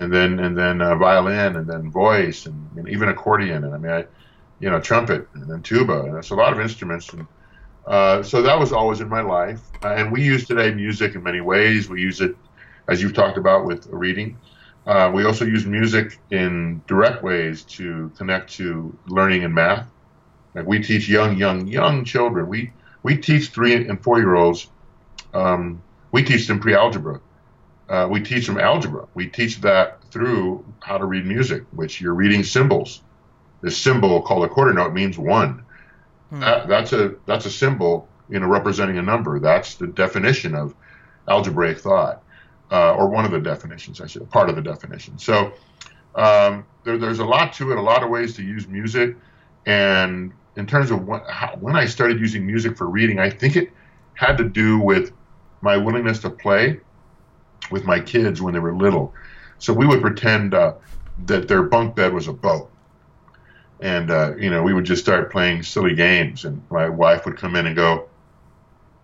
[0.00, 3.64] and then and then uh, violin, and then voice, and, and even accordion.
[3.64, 4.04] And I mean, I,
[4.60, 6.02] you know, trumpet and then tuba.
[6.04, 7.12] And it's a lot of instruments.
[7.12, 7.26] And
[7.86, 9.60] uh, so that was always in my life.
[9.82, 11.88] Uh, and we use today music in many ways.
[11.88, 12.34] We use it,
[12.88, 14.38] as you've talked about, with reading.
[14.86, 19.86] Uh, we also use music in direct ways to connect to learning and math.
[20.54, 22.48] Like we teach young, young, young children.
[22.48, 24.68] We we teach three and four year olds.
[25.32, 27.20] Um, we teach them pre algebra,
[27.88, 29.06] uh, we teach them algebra.
[29.14, 33.02] We teach that through how to read music, which you're reading symbols.
[33.60, 35.64] This symbol called a quarter note means one.
[36.30, 36.40] Hmm.
[36.40, 39.38] That, that's a that's a symbol, you know, representing a number.
[39.38, 40.74] That's the definition of
[41.28, 42.22] algebraic thought,
[42.70, 45.18] uh, or one of the definitions, I should, part of the definition.
[45.18, 45.52] So
[46.14, 49.16] um, there, there's a lot to it, a lot of ways to use music,
[49.66, 53.56] and in terms of when, how, when I started using music for reading, I think
[53.56, 53.70] it
[54.14, 55.12] had to do with
[55.60, 56.80] my willingness to play
[57.70, 59.12] with my kids when they were little.
[59.58, 60.74] So we would pretend uh,
[61.26, 62.70] that their bunk bed was a boat.
[63.80, 66.44] And, uh, you know, we would just start playing silly games.
[66.44, 68.08] And my wife would come in and go,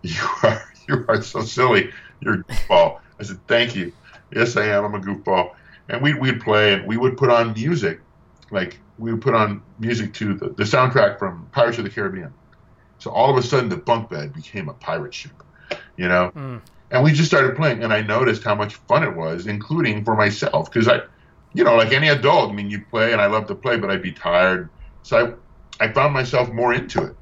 [0.01, 1.91] You are, you are so silly.
[2.21, 2.99] You're a goofball.
[3.19, 3.91] I said, Thank you.
[4.33, 4.85] Yes, I am.
[4.85, 5.55] I'm a goofball.
[5.89, 7.99] And we'd, we'd play and we would put on music.
[8.49, 12.33] Like, we would put on music to the, the soundtrack from Pirates of the Caribbean.
[12.99, 15.43] So all of a sudden, the bunk bed became a pirate ship,
[15.97, 16.31] you know?
[16.35, 16.61] Mm
[16.91, 20.15] and we just started playing and i noticed how much fun it was including for
[20.15, 20.99] myself because i
[21.53, 23.89] you know like any adult i mean you play and i love to play but
[23.89, 24.69] i'd be tired
[25.01, 25.37] so
[25.79, 27.15] i, I found myself more into it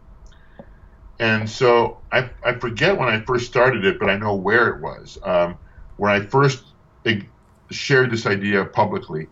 [1.19, 4.81] and so I, I forget when i first started it but i know where it
[4.81, 5.57] was um,
[5.97, 6.63] when i first
[7.71, 9.27] shared this idea publicly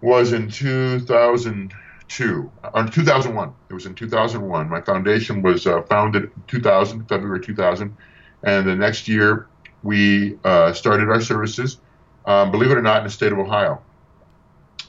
[0.00, 6.42] was in 2002 or 2001 it was in 2001 my foundation was uh, founded in
[6.46, 7.96] 2000 february 2000
[8.42, 9.46] and the next year,
[9.82, 11.78] we uh, started our services,
[12.26, 13.82] um, believe it or not, in the state of Ohio.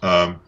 [0.01, 0.39] Um,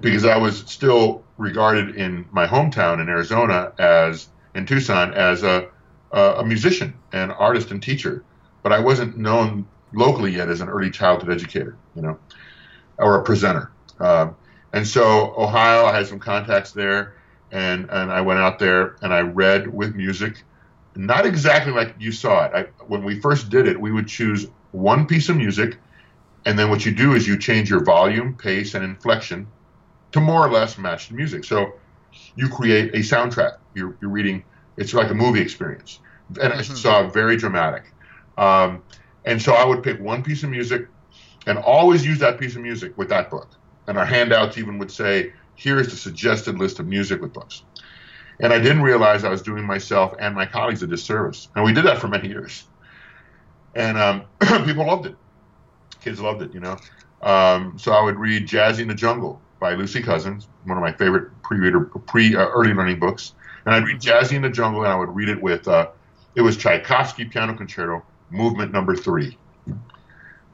[0.00, 5.68] because I was still regarded in my hometown in Arizona as, in Tucson, as a,
[6.12, 8.24] a musician and artist and teacher.
[8.62, 12.18] But I wasn't known locally yet as an early childhood educator, you know,
[12.98, 13.70] or a presenter.
[13.98, 14.36] Um,
[14.72, 17.14] and so Ohio, I had some contacts there,
[17.52, 20.42] and, and I went out there and I read with music
[20.96, 22.52] not exactly like you saw it.
[22.54, 25.76] I, when we first did it, we would choose one piece of music,
[26.44, 29.46] and then what you do is you change your volume, pace, and inflection
[30.12, 31.44] to more or less match the music.
[31.44, 31.74] So
[32.34, 33.58] you create a soundtrack.
[33.74, 34.44] You're, you're reading,
[34.76, 36.00] it's like a movie experience.
[36.28, 36.58] And mm-hmm.
[36.58, 37.84] I saw very dramatic.
[38.38, 38.82] Um,
[39.24, 40.88] and so I would pick one piece of music
[41.46, 43.48] and always use that piece of music with that book.
[43.86, 47.62] And our handouts even would say, here's the suggested list of music with books.
[48.40, 51.48] And I didn't realize I was doing myself and my colleagues a disservice.
[51.54, 52.64] And we did that for many years.
[53.74, 54.22] And um,
[54.64, 55.16] people loved it.
[56.02, 56.76] Kids loved it, you know.
[57.22, 60.92] Um, so I would read Jazzy in the Jungle by Lucy Cousins, one of my
[60.92, 63.32] favorite pre-reader, pre uh, early learning books.
[63.64, 65.88] And I'd read Jazzy in the Jungle, and I would read it with uh,
[66.34, 69.38] it was Tchaikovsky Piano Concerto, Movement Number Three,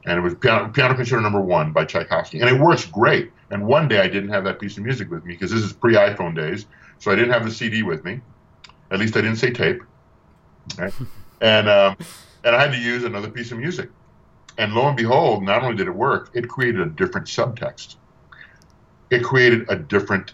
[0.05, 3.31] and it was Piano, Piano Concerto Number One by Tchaikovsky, and it works great.
[3.51, 5.73] And one day I didn't have that piece of music with me because this is
[5.73, 6.65] pre-iPhone days,
[6.99, 8.21] so I didn't have the CD with me.
[8.91, 9.81] At least I didn't say tape.
[10.77, 10.93] Right?
[11.41, 11.97] and um,
[12.43, 13.89] and I had to use another piece of music.
[14.57, 17.95] And lo and behold, not only did it work, it created a different subtext.
[19.09, 20.33] It created a different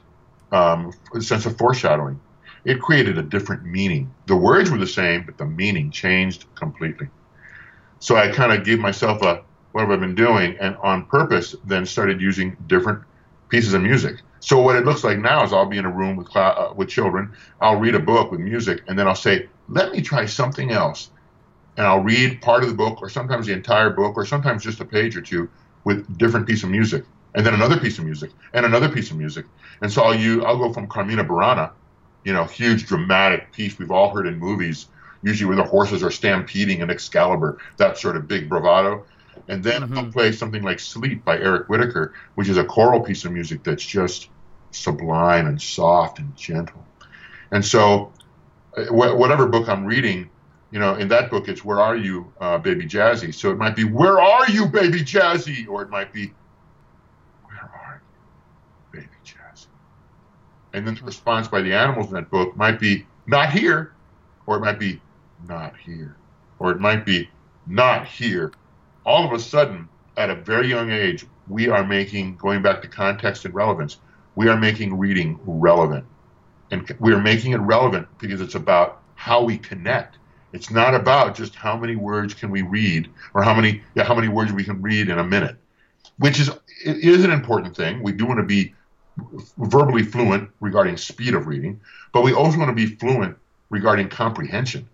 [0.52, 2.20] um, sense of foreshadowing.
[2.66, 4.14] It created a different meaning.
[4.26, 7.08] The words were the same, but the meaning changed completely.
[8.00, 11.56] So I kind of gave myself a what have I been doing, and on purpose,
[11.66, 13.04] then started using different
[13.50, 14.22] pieces of music.
[14.40, 16.90] So what it looks like now is I'll be in a room with uh, with
[16.90, 17.34] children.
[17.62, 21.12] I'll read a book with music, and then I'll say, "Let me try something else,"
[21.78, 24.80] and I'll read part of the book, or sometimes the entire book, or sometimes just
[24.80, 25.50] a page or two
[25.84, 27.04] with different piece of music,
[27.36, 29.46] and then another piece of music, and another piece of music.
[29.82, 31.72] And so I'll you I'll go from Carmina Burana,
[32.24, 34.88] you know, huge dramatic piece we've all heard in movies,
[35.22, 39.06] usually where the horses are stampeding in Excalibur, that sort of big bravado
[39.50, 39.98] and then mm-hmm.
[39.98, 43.64] I'll play something like Sleep by Eric Whitacre, which is a choral piece of music
[43.64, 44.30] that's just
[44.72, 46.86] sublime and soft and gentle.
[47.52, 48.14] And so,
[48.78, 50.30] uh, whatever book I'm reading,
[50.70, 53.34] you know, in that book it's Where Are You, uh, Baby Jazzy?
[53.34, 55.68] So it might be Where Are You, Baby Jazzy?
[55.68, 56.32] Or it might be
[57.44, 58.04] Where Are
[58.94, 59.66] You, Baby Jazzy?
[60.74, 63.94] And then the response by the animals in that book might be Not here,
[64.46, 65.02] or it might be
[65.48, 66.16] Not here,
[66.60, 67.28] or it might be
[67.66, 68.52] Not here,
[69.10, 72.88] all of a sudden, at a very young age, we are making, going back to
[72.88, 73.98] context and relevance,
[74.36, 76.06] we are making reading relevant.
[76.70, 80.20] And we are making it relevant because it's about how we connect.
[80.54, 84.14] It's not about just how many words can we read or how many yeah, how
[84.14, 85.56] many words we can read in a minute,
[86.20, 86.50] which is
[86.86, 88.04] it is an important thing.
[88.04, 88.76] We do want to be
[89.58, 91.82] verbally fluent regarding speed of reading,
[92.14, 93.38] but we also want to be fluent
[93.70, 94.88] regarding comprehension.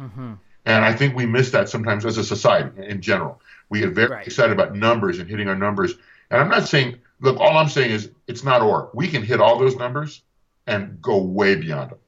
[0.00, 0.32] Mm-hmm.
[0.66, 3.40] And I think we miss that sometimes as a society in general.
[3.68, 4.26] We get very right.
[4.26, 5.94] excited about numbers and hitting our numbers.
[6.30, 8.90] And I'm not saying, look, all I'm saying is it's not or.
[8.94, 10.22] We can hit all those numbers
[10.66, 11.98] and go way beyond them,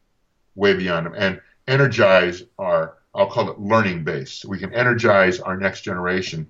[0.54, 4.44] way beyond them, and energize our I'll call it learning base.
[4.44, 6.48] We can energize our next generation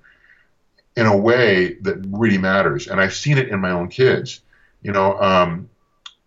[0.96, 2.88] in a way that really matters.
[2.88, 4.40] And I've seen it in my own kids.
[4.82, 5.70] You know, um,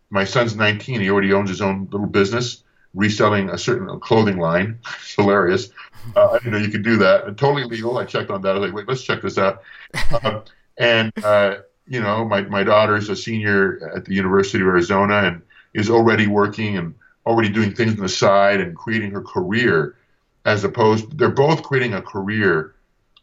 [0.10, 1.02] my son's 19.
[1.02, 2.64] He already owns his own little business
[2.94, 4.80] reselling a certain clothing line.
[5.02, 5.70] It's hilarious.
[6.16, 7.26] Uh, didn't know you could do that.
[7.26, 7.98] And totally legal.
[7.98, 8.56] I checked on that.
[8.56, 9.62] I was like, wait, let's check this out.
[10.12, 10.42] Uh,
[10.78, 15.42] and, uh, you know, my, my daughter's a senior at the University of Arizona and
[15.74, 19.96] is already working and already doing things on the side and creating her career
[20.46, 22.74] as opposed they're both creating a career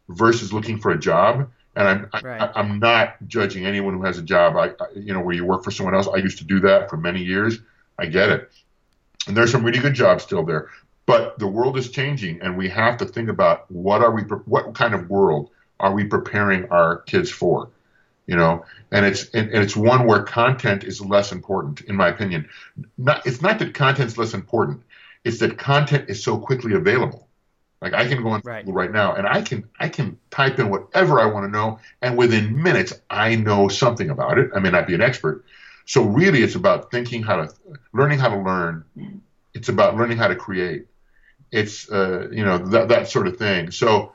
[0.08, 2.50] versus looking for a job and I'm right.
[2.54, 4.56] I, am not judging anyone who has a job.
[4.56, 6.08] I, I, you know where you work for someone else.
[6.08, 7.58] I used to do that for many years.
[7.98, 8.50] I get it,
[9.26, 10.68] and there's some really good jobs still there.
[11.06, 14.74] But the world is changing, and we have to think about what are we, what
[14.74, 17.70] kind of world are we preparing our kids for?
[18.26, 22.08] You know, and it's and, and it's one where content is less important, in my
[22.08, 22.48] opinion.
[22.98, 24.82] Not, it's not that content's less important;
[25.22, 27.26] it's that content is so quickly available
[27.80, 28.64] like I can go on right.
[28.66, 32.16] right now and I can I can type in whatever I want to know, and
[32.16, 34.50] within minutes I know something about it.
[34.54, 35.44] I may not be an expert.
[35.86, 37.48] So really, it's about thinking how to
[37.92, 38.84] learning how to learn.
[39.54, 40.86] It's about learning how to create.
[41.52, 43.70] It's uh, you know that that sort of thing.
[43.70, 44.12] So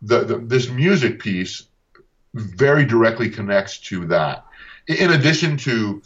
[0.00, 1.64] the, the this music piece
[2.34, 4.46] very directly connects to that.
[4.86, 6.02] In addition to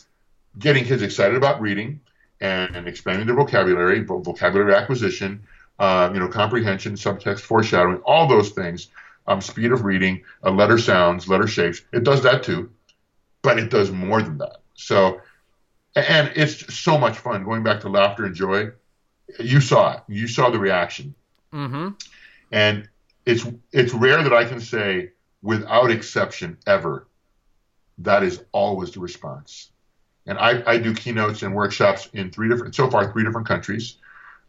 [0.59, 2.01] getting kids excited about reading
[2.41, 5.43] and, and expanding their vocabulary, vocabulary acquisition,
[5.79, 8.89] uh, you know, comprehension, subtext, foreshadowing, all those things,
[9.27, 11.83] um, speed of reading, uh, letter sounds, letter shapes.
[11.93, 12.71] It does that too,
[13.43, 14.62] but it does more than that.
[14.83, 15.21] So,
[15.95, 17.45] and it's so much fun.
[17.45, 18.71] Going back to laughter and joy,
[19.39, 20.03] you saw it.
[20.09, 21.15] You saw the reaction.
[21.53, 21.89] Mm-hmm.
[22.51, 22.89] And
[23.25, 25.11] it's it's rare that I can say
[25.43, 27.07] without exception ever
[27.99, 29.71] that is always the response.
[30.27, 33.97] And I, I do keynotes and workshops in three different so far three different countries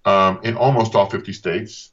[0.05, 1.91] um, in almost all 50 states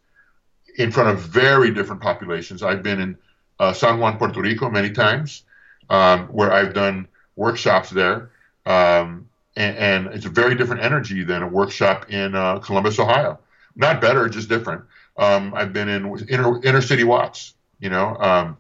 [0.77, 2.63] in front of very different populations.
[2.63, 3.19] I've been in
[3.59, 5.45] uh, San Juan, Puerto Rico many times,
[5.89, 7.09] um, where I've done
[7.41, 8.31] workshops there.
[8.67, 13.41] Um, and, and, it's a very different energy than a workshop in uh, Columbus, Ohio.
[13.75, 14.85] Not better, just different.
[15.17, 18.59] Um, I've been in inner, inner city Watts, you know, um,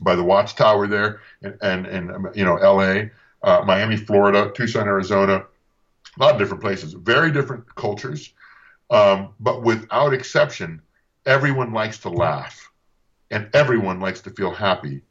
[0.00, 3.04] by the Watts Tower there, and, and, and you know, LA,
[3.42, 5.44] uh, Miami, Florida, Tucson, Arizona,
[6.18, 8.34] a lot of different places, very different cultures.
[8.90, 10.82] Um, but without exception,
[11.26, 12.70] everyone likes to laugh,
[13.30, 15.02] and everyone likes to feel happy,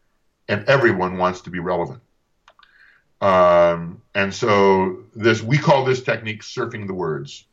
[0.49, 2.01] and everyone wants to be relevant.
[3.23, 7.45] Um, and so this we call this technique surfing the words.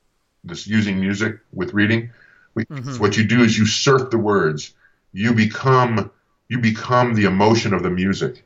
[0.42, 2.10] This using music with reading.
[2.54, 3.00] We, mm-hmm.
[3.00, 4.74] What you do is you surf the words.
[5.12, 6.10] You become
[6.48, 8.44] you become the emotion of the music,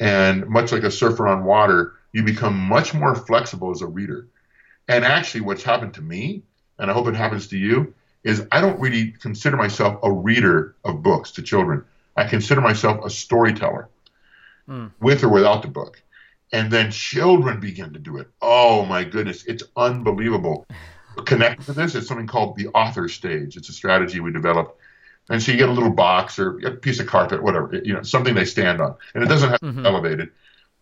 [0.00, 4.26] and much like a surfer on water, you become much more flexible as a reader.
[4.88, 6.42] And actually, what's happened to me
[6.78, 7.94] and I hope it happens to you,
[8.24, 11.84] is I don't really consider myself a reader of books to children.
[12.16, 13.88] I consider myself a storyteller
[14.68, 14.90] mm.
[15.00, 16.02] with or without the book.
[16.52, 18.28] And then children begin to do it.
[18.40, 20.66] Oh my goodness, it's unbelievable.
[21.24, 23.56] Connected to this is something called the author stage.
[23.56, 24.80] It's a strategy we developed.
[25.28, 28.02] And so you get a little box or a piece of carpet, whatever, you know,
[28.02, 28.94] something they stand on.
[29.14, 29.82] And it doesn't have to mm-hmm.
[29.82, 30.30] be elevated.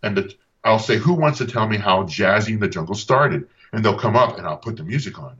[0.02, 3.48] And the, I'll say, who wants to tell me how Jazzy in the Jungle started?
[3.72, 5.36] And they'll come up and I'll put the music on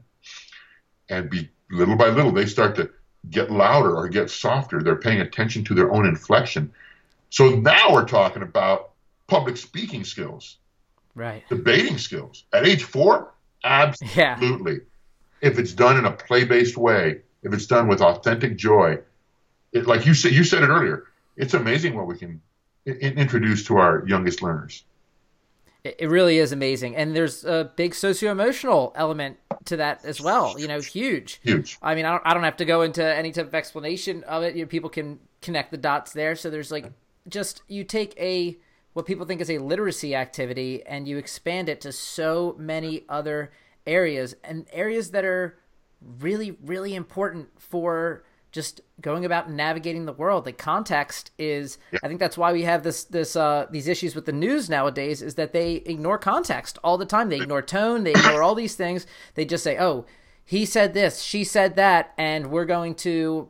[1.07, 2.89] and be little by little they start to
[3.29, 4.81] get louder or get softer.
[4.81, 6.73] They're paying attention to their own inflection.
[7.29, 8.91] So now we're talking about
[9.27, 10.57] public speaking skills,
[11.15, 11.43] right?
[11.49, 14.73] Debating skills at age four, absolutely.
[14.73, 14.79] Yeah.
[15.41, 18.99] If it's done in a play-based way, if it's done with authentic joy,
[19.71, 21.05] it, like you said, you said it earlier.
[21.37, 22.41] It's amazing what we can
[22.85, 24.83] introduce to our youngest learners.
[25.83, 30.59] It really is amazing, and there's a big socio-emotional element to that as well.
[30.59, 31.39] You know, huge.
[31.43, 31.77] Huge.
[31.79, 34.41] I mean, I don't, I don't have to go into any type of explanation of
[34.41, 34.55] it.
[34.55, 36.35] You know, people can connect the dots there.
[36.35, 36.91] So there's like
[37.27, 38.57] just you take a
[38.95, 43.51] what people think is a literacy activity and you expand it to so many other
[43.85, 45.59] areas and areas that are
[46.01, 48.23] really really important for
[48.55, 50.45] just going about navigating the world.
[50.45, 51.99] The context is, yeah.
[52.01, 55.21] I think that's why we have this this uh, these issues with the news nowadays
[55.21, 57.27] is that they ignore context all the time.
[57.27, 58.05] They ignore tone.
[58.05, 59.05] They ignore all these things.
[59.33, 60.05] They just say, "Oh,
[60.45, 63.49] he said this, she said that," and we're going to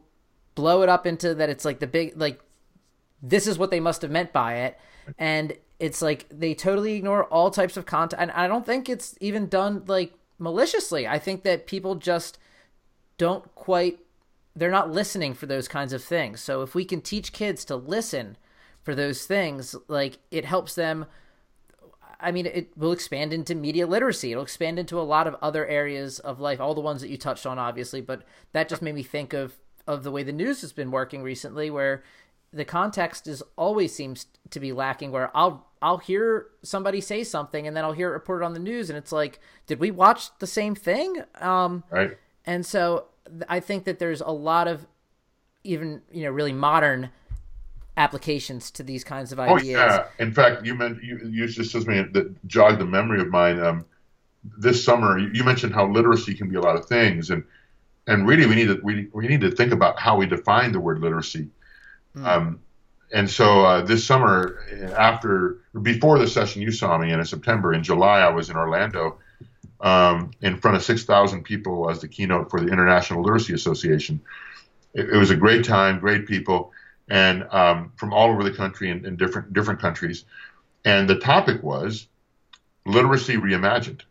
[0.55, 1.49] blow it up into that.
[1.49, 2.41] It's like the big like
[3.21, 4.79] this is what they must have meant by it,
[5.17, 8.21] and it's like they totally ignore all types of content.
[8.21, 11.07] And I don't think it's even done like maliciously.
[11.07, 12.37] I think that people just
[13.17, 13.99] don't quite
[14.55, 16.39] they're not listening for those kinds of things.
[16.39, 18.37] So if we can teach kids to listen
[18.83, 21.05] for those things, like it helps them
[22.19, 24.31] I mean, it will expand into media literacy.
[24.31, 27.17] It'll expand into a lot of other areas of life, all the ones that you
[27.17, 28.01] touched on, obviously.
[28.01, 31.21] But that just made me think of of the way the news has been working
[31.21, 32.03] recently, where
[32.55, 35.11] the context is always seems to be lacking.
[35.11, 38.59] Where I'll I'll hear somebody say something, and then I'll hear it reported on the
[38.59, 41.21] news, and it's like, did we watch the same thing?
[41.41, 42.17] Um, right.
[42.45, 43.05] And so
[43.49, 44.87] I think that there's a lot of
[45.63, 47.09] even you know really modern
[47.97, 49.61] applications to these kinds of ideas.
[49.61, 50.05] Oh yeah.
[50.19, 53.59] In fact, you meant you, you just something that jogged the memory of mine.
[53.59, 53.85] Um,
[54.57, 57.43] this summer, you mentioned how literacy can be a lot of things, and
[58.07, 60.79] and really we need to we, we need to think about how we define the
[60.79, 61.49] word literacy.
[62.15, 62.25] Mm.
[62.25, 62.59] Um,
[63.13, 64.63] and so uh, this summer,
[64.97, 69.19] after before the session you saw me in, September, in July, I was in Orlando
[69.81, 74.21] um, in front of 6,000 people as the keynote for the International Literacy Association.
[74.93, 76.71] It, it was a great time, great people
[77.07, 80.25] and um, from all over the country and in different different countries.
[80.83, 82.07] And the topic was
[82.85, 84.01] literacy reimagined.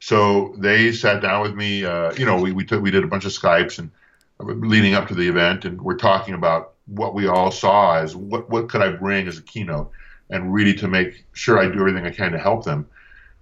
[0.00, 1.84] So they sat down with me.
[1.84, 4.01] Uh, you know, we we, took, we did a bunch of Skypes and uh,
[4.42, 8.50] leading up to the event, and we're talking about what we all saw as what
[8.50, 9.90] what could I bring as a keynote,
[10.30, 12.88] and really to make sure I do everything I can to help them.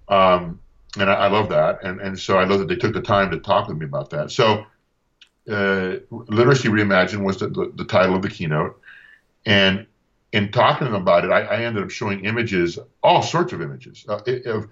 [0.07, 0.59] Um,
[0.99, 3.31] and I, I love that, and and so I love that they took the time
[3.31, 4.31] to talk with me about that.
[4.31, 4.65] So
[5.49, 8.79] uh, Literacy Reimagined was the, the, the, title of the keynote.
[9.45, 9.87] And
[10.31, 14.21] in talking about it, I, I ended up showing images, all sorts of images uh,
[14.45, 14.67] of,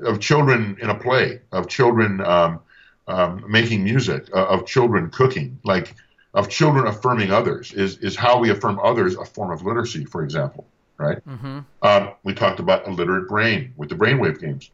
[0.00, 2.60] of children in a play, of children um,
[3.06, 5.94] um, making music, uh, of children cooking, like
[6.32, 7.72] of children affirming others.
[7.72, 11.26] Is, is how we affirm others a form of literacy, for example, right?
[11.26, 11.60] Mm-hmm.
[11.82, 14.70] Um, we talked about a literate brain with the brainwave games.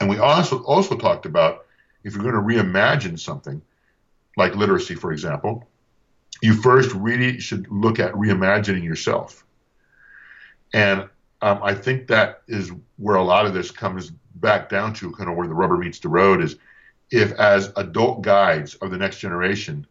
[0.00, 1.64] And we also also talked about
[2.04, 3.62] if you're going to reimagine something,
[4.36, 5.66] like literacy, for example,
[6.42, 9.44] you first really should look at reimagining yourself.
[10.74, 11.08] And
[11.40, 15.30] um, I think that is where a lot of this comes back down to, kind
[15.30, 16.56] of where the rubber meets the road is
[17.10, 19.86] if, as adult guides of the next generation,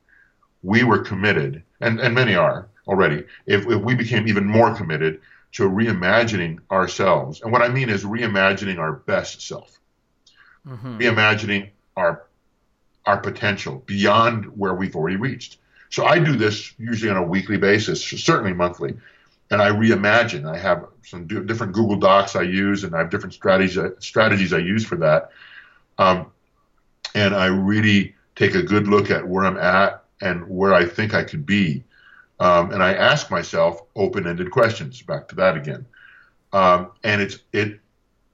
[0.63, 5.21] we were committed, and, and many are already, if, if we became even more committed
[5.53, 7.41] to reimagining ourselves.
[7.41, 9.79] And what I mean is reimagining our best self,
[10.67, 10.97] mm-hmm.
[10.99, 12.23] reimagining our
[13.05, 15.57] our potential beyond where we've already reached.
[15.89, 18.95] So I do this usually on a weekly basis, certainly monthly,
[19.51, 20.51] and I reimagine.
[20.51, 24.57] I have some different Google Docs I use, and I have different strategies strategies I
[24.57, 25.29] use for that.
[25.97, 26.31] Um,
[27.15, 31.13] and I really take a good look at where I'm at and where I think
[31.13, 31.83] I could be.
[32.39, 35.01] Um, and I ask myself open-ended questions.
[35.01, 35.85] Back to that again.
[36.53, 37.79] Um, and it's it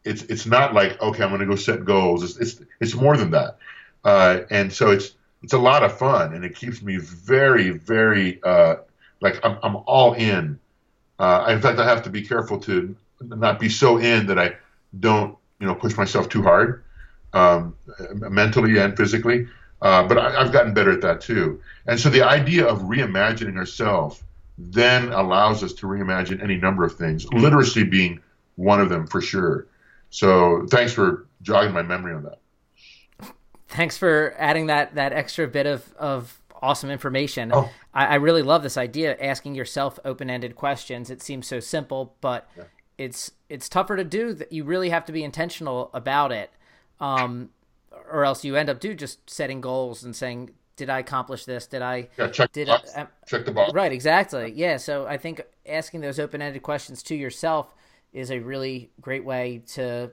[0.03, 2.23] it's it's not like okay, I'm going to go set goals.
[2.23, 3.57] It's, it's it's more than that.
[4.03, 5.13] Uh, and so it's
[5.43, 8.75] it's a lot of fun, and it keeps me very, very uh,
[9.21, 10.59] like I'm, I'm all in.
[11.19, 14.55] Uh, in fact, I have to be careful to not be so in that I
[14.99, 16.83] don't, you know, push myself too hard,
[17.33, 17.75] um,
[18.13, 19.47] mentally and physically.
[19.81, 21.59] Uh, but I, have gotten better at that too.
[21.87, 24.23] And so the idea of reimagining ourselves
[24.57, 28.19] then allows us to reimagine any number of things, literacy being
[28.57, 29.67] one of them for sure.
[30.11, 32.41] So thanks for jogging my memory on that
[33.71, 37.51] thanks for adding that that extra bit of of awesome information.
[37.53, 37.69] Oh.
[37.93, 41.09] I, I, really love this idea asking yourself open ended questions.
[41.09, 42.65] It seems so simple, but yeah.
[42.99, 44.33] it's it's tougher to do.
[44.33, 46.51] That you really have to be intentional about it,
[47.01, 47.49] um,
[48.09, 51.67] or else you end up do just setting goals and saying, "Did I accomplish this?
[51.67, 52.07] Did I?
[52.17, 52.95] Yeah, check did the box.
[52.95, 53.73] I, check the box.
[53.73, 54.53] Right, exactly.
[54.55, 54.77] Yeah.
[54.77, 57.73] So I think asking those open ended questions to yourself
[58.13, 60.11] is a really great way to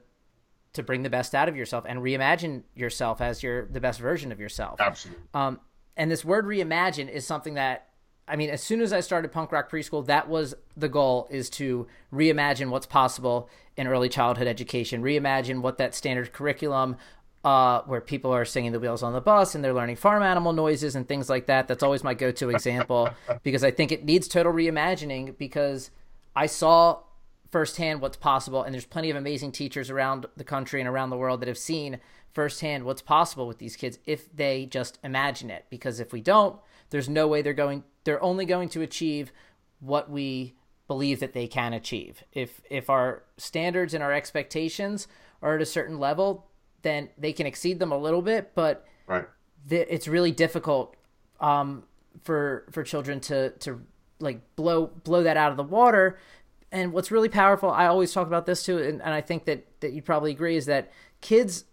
[0.73, 4.33] to bring the best out of yourself and reimagine yourself as your the best version
[4.33, 4.81] of yourself.
[4.81, 5.23] Absolutely.
[5.35, 5.61] Um,
[5.97, 7.88] and this word reimagine is something that
[8.29, 11.51] I mean, as soon as I started punk rock preschool, that was the goal: is
[11.51, 16.97] to reimagine what's possible in early childhood education, reimagine what that standard curriculum,
[17.45, 20.53] uh, where people are singing the wheels on the bus and they're learning farm animal
[20.53, 21.69] noises and things like that.
[21.69, 23.11] That's always my go-to example
[23.43, 25.91] because I think it needs total reimagining because
[26.35, 27.01] I saw
[27.51, 28.63] firsthand what's possible.
[28.63, 31.59] And there's plenty of amazing teachers around the country and around the world that have
[31.59, 32.01] seen
[32.33, 35.65] firsthand what's possible with these kids if they just imagine it.
[35.71, 36.59] Because if we don't,
[36.91, 37.85] there's no way they're going.
[38.05, 39.33] They're only going to achieve
[39.81, 40.55] what we
[40.87, 42.23] believe that they can achieve.
[42.33, 45.09] If if our standards and our expectations
[45.43, 46.47] are at a certain level,
[46.83, 49.27] then they can exceed them a little bit, but right.
[49.69, 50.97] it's really difficult
[51.41, 51.85] um,
[52.23, 53.81] for for children to to
[54.21, 56.19] like blow blow that out of the water
[56.71, 59.67] and what's really powerful, I always talk about this too, and, and I think that,
[59.81, 61.65] that you probably agree, is that kids,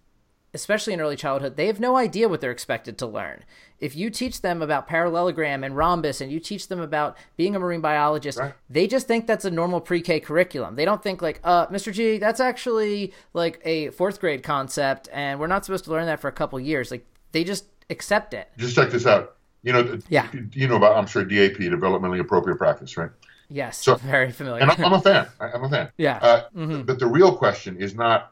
[0.56, 3.44] especially in early childhood, they have no idea what they're expected to learn.
[3.80, 7.60] If you teach them about parallelogram and rhombus and you teach them about being a
[7.60, 8.54] marine biologist, right.
[8.70, 10.76] they just think that's a normal pre-K curriculum.
[10.76, 11.92] They don't think like, uh, Mr.
[11.92, 16.22] G, that's actually like a fourth grade concept and we're not supposed to learn that
[16.22, 16.90] for a couple years.
[16.90, 18.50] Like they just accept it.
[18.58, 19.36] Just check this out.
[19.64, 20.30] You know, yeah.
[20.54, 23.10] You know about, I'm sure, DAP, developmentally appropriate practice, right?
[23.50, 24.62] Yes, so, very familiar.
[24.62, 25.28] and I'm a fan.
[25.40, 25.90] I'm a fan.
[25.98, 26.18] Yeah.
[26.18, 26.82] Uh, mm-hmm.
[26.84, 28.32] But the real question is not,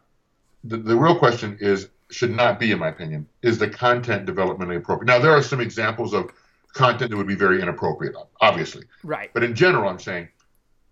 [0.64, 4.78] the, the real question is, should not be, in my opinion, is the content developmentally
[4.78, 5.08] appropriate.
[5.08, 6.32] Now, there are some examples of
[6.74, 8.84] content that would be very inappropriate, obviously.
[9.04, 9.32] Right.
[9.34, 10.30] But in general, I'm saying,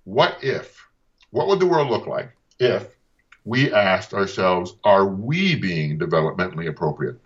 [0.03, 0.87] what if,
[1.31, 2.95] what would the world look like if
[3.45, 7.17] we asked ourselves, are we being developmentally appropriate?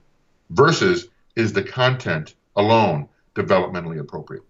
[0.50, 4.44] Versus, is the content alone developmentally appropriate?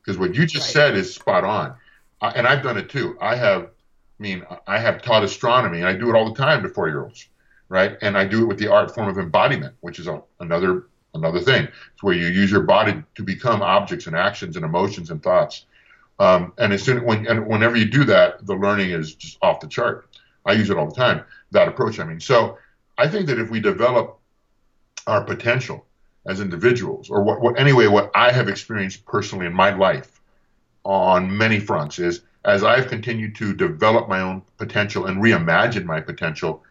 [0.00, 0.72] Because what you just right.
[0.72, 1.74] said is spot on.
[2.22, 3.18] and I've done it too.
[3.20, 6.62] I have, I mean, I have taught astronomy, and I do it all the time
[6.62, 7.28] to four year olds,
[7.68, 7.96] right?
[8.02, 11.40] And I do it with the art form of embodiment, which is a, another another
[11.40, 11.64] thing.
[11.64, 15.66] It's where you use your body to become objects and actions and emotions and thoughts.
[16.18, 19.60] Um, and as soon when and whenever you do that, the learning is just off
[19.60, 20.08] the chart.
[20.44, 21.24] I use it all the time.
[21.50, 22.20] That approach, I mean.
[22.20, 22.58] So
[22.96, 24.18] I think that if we develop
[25.06, 25.84] our potential
[26.26, 30.20] as individuals, or what, what anyway, what I have experienced personally in my life
[30.84, 36.00] on many fronts is as I've continued to develop my own potential and reimagine my
[36.00, 36.62] potential,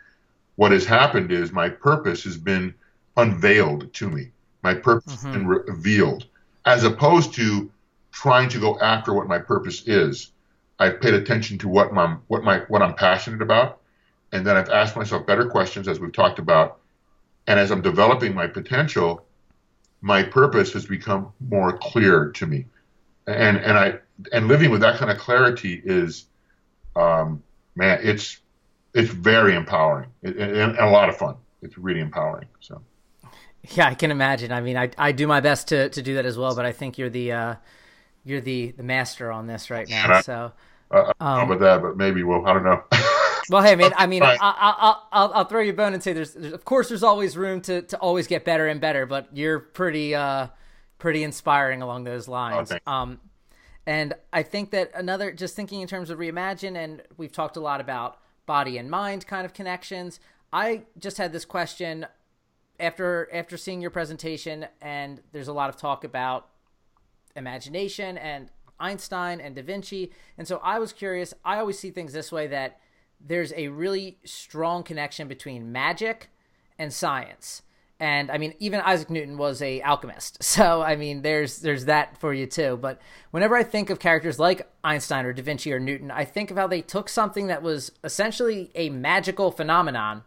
[0.58, 2.74] what has happened is my purpose has been
[3.16, 4.32] unveiled to me.
[4.64, 5.28] My purpose mm-hmm.
[5.28, 5.72] has been mm-hmm.
[5.72, 6.26] revealed,
[6.66, 7.72] as opposed to
[8.12, 10.32] trying to go after what my purpose is.
[10.80, 13.80] I've paid attention to what my what my what I'm passionate about,
[14.32, 16.80] and then I've asked myself better questions as we've talked about,
[17.46, 19.26] and as I'm developing my potential,
[20.02, 22.66] my purpose has become more clear to me,
[23.28, 24.00] and and I
[24.32, 26.26] and living with that kind of clarity is,
[26.96, 27.44] um,
[27.76, 28.40] man, it's
[28.98, 31.36] it's very empowering and, and a lot of fun.
[31.62, 32.48] It's really empowering.
[32.60, 32.82] So.
[33.72, 34.52] Yeah, I can imagine.
[34.52, 36.72] I mean, I, I do my best to, to do that as well, but I
[36.72, 37.56] think you're the uh,
[38.24, 40.22] you're the, the master on this right now.
[40.22, 40.52] So,
[40.92, 42.46] uh, I don't know about that, but maybe we'll.
[42.46, 42.84] I don't know.
[43.50, 43.94] Well, hey, man.
[43.96, 44.38] I mean, right.
[44.42, 47.38] I, will I'll throw you a bone and say there's, there's, of course, there's always
[47.38, 50.48] room to, to always get better and better, but you're pretty, uh,
[50.98, 52.74] pretty inspiring along those lines.
[52.74, 53.22] Oh, um,
[53.86, 57.62] and I think that another, just thinking in terms of reimagine, and we've talked a
[57.62, 60.20] lot about body and mind kind of connections.
[60.52, 62.08] I just had this question
[62.80, 66.48] after after seeing your presentation, and there's a lot of talk about
[67.36, 71.34] imagination and Einstein and Da Vinci, and so I was curious.
[71.46, 72.80] I always see things this way that
[73.20, 76.30] there's a really strong connection between magic
[76.80, 77.62] and science.
[78.00, 82.18] And I mean, even Isaac Newton was a alchemist, so I mean, there's there's that
[82.20, 82.78] for you too.
[82.80, 86.52] But whenever I think of characters like Einstein or Da Vinci or Newton, I think
[86.52, 90.24] of how they took something that was essentially a magical phenomenon,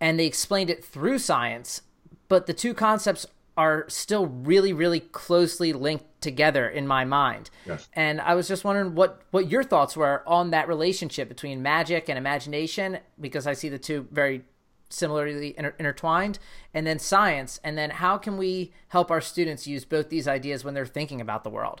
[0.00, 1.82] and they explained it through science.
[2.28, 7.48] But the two concepts are still really, really closely linked together in my mind.
[7.64, 7.88] Yes.
[7.94, 12.08] And I was just wondering what what your thoughts were on that relationship between magic
[12.08, 14.42] and imagination, because I see the two very
[14.88, 16.38] similarly inter- intertwined,
[16.74, 20.64] and then science, and then how can we help our students use both these ideas
[20.64, 21.80] when they're thinking about the world?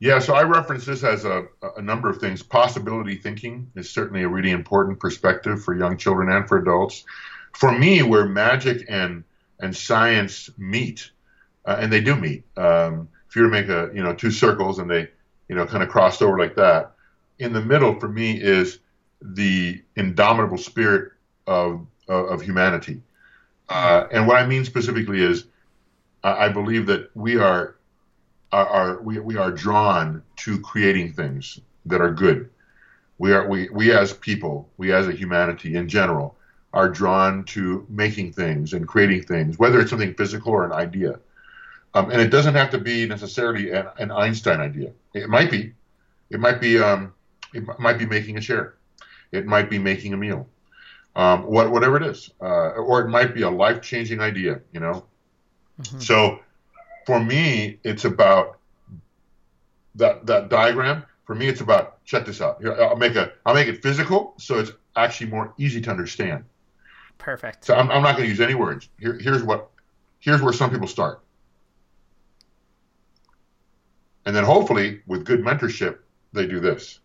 [0.00, 1.44] Yeah, so I reference this as a,
[1.76, 2.42] a number of things.
[2.42, 7.04] Possibility thinking is certainly a really important perspective for young children and for adults.
[7.52, 9.24] For me, where magic and
[9.60, 11.10] and science meet,
[11.66, 12.44] uh, and they do meet.
[12.56, 15.08] Um, if you were to make a you know two circles and they
[15.48, 16.92] you know kind of crossed over like that,
[17.38, 18.78] in the middle for me is
[19.20, 21.12] the indomitable spirit
[21.46, 23.00] of of, humanity.
[23.68, 25.44] Uh, and what I mean specifically is,
[26.22, 27.76] I believe that we are
[28.52, 32.50] are, are we, we are drawn to creating things that are good.
[33.18, 36.36] We are we we as people, we as a humanity in general,
[36.72, 41.18] are drawn to making things and creating things, whether it's something physical or an idea.
[41.94, 44.92] Um, and it doesn't have to be necessarily an, an, Einstein idea.
[45.12, 45.72] It might be.
[46.30, 46.78] It might be.
[46.78, 47.12] Um,
[47.52, 48.74] it might be making a chair.
[49.32, 50.46] It might be making a meal.
[51.16, 54.60] Um, what, whatever it is, uh, or it might be a life-changing idea.
[54.72, 55.06] You know.
[55.80, 55.98] Mm-hmm.
[55.98, 56.40] So,
[57.06, 58.58] for me, it's about
[59.96, 61.04] that that diagram.
[61.26, 62.60] For me, it's about check this out.
[62.60, 66.44] Here, I'll make a I'll make it physical, so it's actually more easy to understand.
[67.18, 67.66] Perfect.
[67.66, 68.88] So I'm, I'm not going to use any words.
[68.98, 69.68] Here, here's what,
[70.20, 71.20] here's where some people start.
[74.24, 75.98] And then hopefully with good mentorship,
[76.32, 77.00] they do this.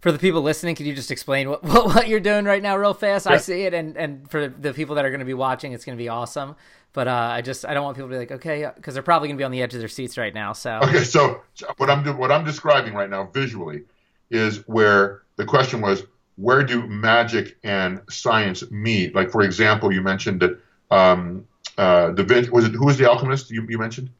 [0.00, 2.76] For the people listening, can you just explain what, what, what you're doing right now
[2.76, 3.26] real fast?
[3.26, 3.32] Yeah.
[3.32, 3.74] I see it.
[3.74, 6.08] And, and for the people that are going to be watching, it's going to be
[6.08, 6.56] awesome.
[6.92, 9.28] But uh, I just, I don't want people to be like, okay, because they're probably
[9.28, 10.52] going to be on the edge of their seats right now.
[10.52, 11.04] So, okay.
[11.04, 11.42] So
[11.76, 13.82] what I'm, what I'm describing right now visually
[14.30, 16.04] is where the question was,
[16.36, 19.14] where do magic and science meet?
[19.14, 21.46] Like, for example, you mentioned that um,
[21.78, 24.10] uh, Da Vinci was it who was the alchemist you, you mentioned?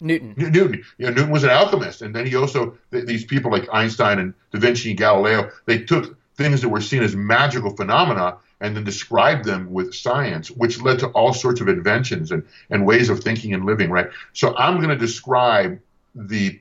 [0.00, 0.34] Newton.
[0.36, 0.84] Newton.
[0.98, 4.34] Know, Newton was an alchemist, and then he also th- these people like Einstein and
[4.52, 5.50] Da Vinci and Galileo.
[5.64, 10.50] They took things that were seen as magical phenomena and then described them with science,
[10.50, 13.90] which led to all sorts of inventions and, and ways of thinking and living.
[13.90, 14.08] Right.
[14.32, 15.80] So I'm going to describe
[16.14, 16.60] the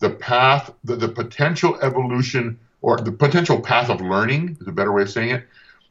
[0.00, 4.92] the path, the, the potential evolution or the potential path of learning is a better
[4.92, 5.46] way of saying it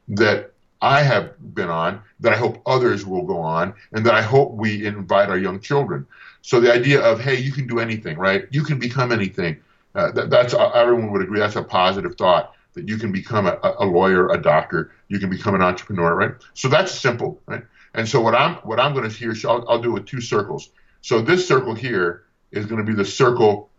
[0.08, 4.22] that I have been on, that I hope others will go on, and that I
[4.22, 6.06] hope we invite our young children.
[6.44, 8.46] So the idea of hey, you can do anything, right?
[8.50, 9.56] You can become anything.
[9.94, 11.40] Uh, that, that's uh, everyone would agree.
[11.40, 15.30] That's a positive thought that you can become a, a lawyer, a doctor, you can
[15.30, 16.32] become an entrepreneur, right?
[16.52, 17.62] So that's simple, right?
[17.94, 20.68] And so what I'm what I'm going to here, I'll, I'll do with two circles.
[21.00, 23.70] So this circle here is going to be the circle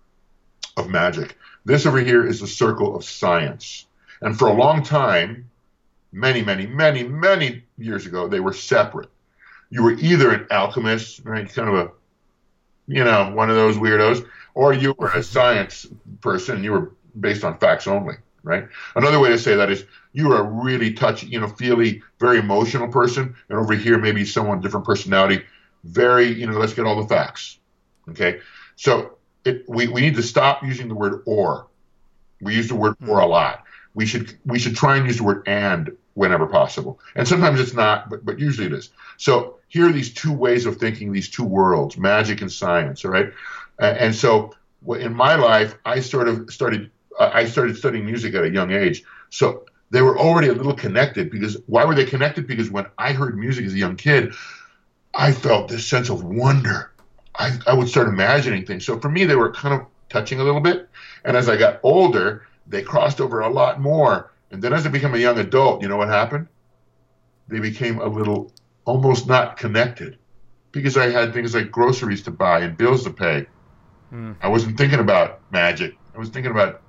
[0.76, 1.38] of magic.
[1.66, 3.86] This over here is the circle of science.
[4.22, 5.52] And for a long time,
[6.12, 9.10] many, many, many, many years ago, they were separate.
[9.70, 11.92] You were either an alchemist, right, kind of a,
[12.88, 15.22] you know, one of those weirdos, or you were a mm-hmm.
[15.22, 15.88] science
[16.22, 16.64] person.
[16.64, 18.68] You were based on facts only, right?
[18.96, 22.40] Another way to say that is you were a really touchy, you know, feely, very
[22.40, 25.44] emotional person, and over here maybe someone different personality,
[25.84, 27.60] very, you know, let's get all the facts,
[28.10, 28.40] okay?
[28.76, 31.68] So it, we, we need to stop using the word or.
[32.42, 33.10] We use the word mm-hmm.
[33.10, 33.64] or a lot.
[33.94, 37.00] We should we should try and use the word and whenever possible.
[37.16, 38.90] And sometimes it's not, but, but usually it is.
[39.18, 43.12] So here are these two ways of thinking, these two worlds, magic and science, all
[43.12, 43.32] right?
[43.80, 44.54] And so
[44.88, 49.04] in my life, I sort of started I started studying music at a young age.
[49.30, 52.46] So they were already a little connected because why were they connected?
[52.46, 54.34] Because when I heard music as a young kid,
[55.14, 56.92] I felt this sense of wonder
[57.38, 58.86] I, I would start imagining things.
[58.86, 60.90] So for me, they were kind of touching a little bit.
[61.24, 64.32] And as I got older, they crossed over a lot more.
[64.52, 66.48] And then as I became a young adult, you know what happened?
[67.48, 68.52] They became a little
[68.86, 70.18] almost not connected
[70.72, 73.48] because I had things like groceries to buy and bills to pay.
[74.14, 74.36] Mm.
[74.42, 75.96] I wasn't thinking about magic.
[76.14, 76.82] I was thinking about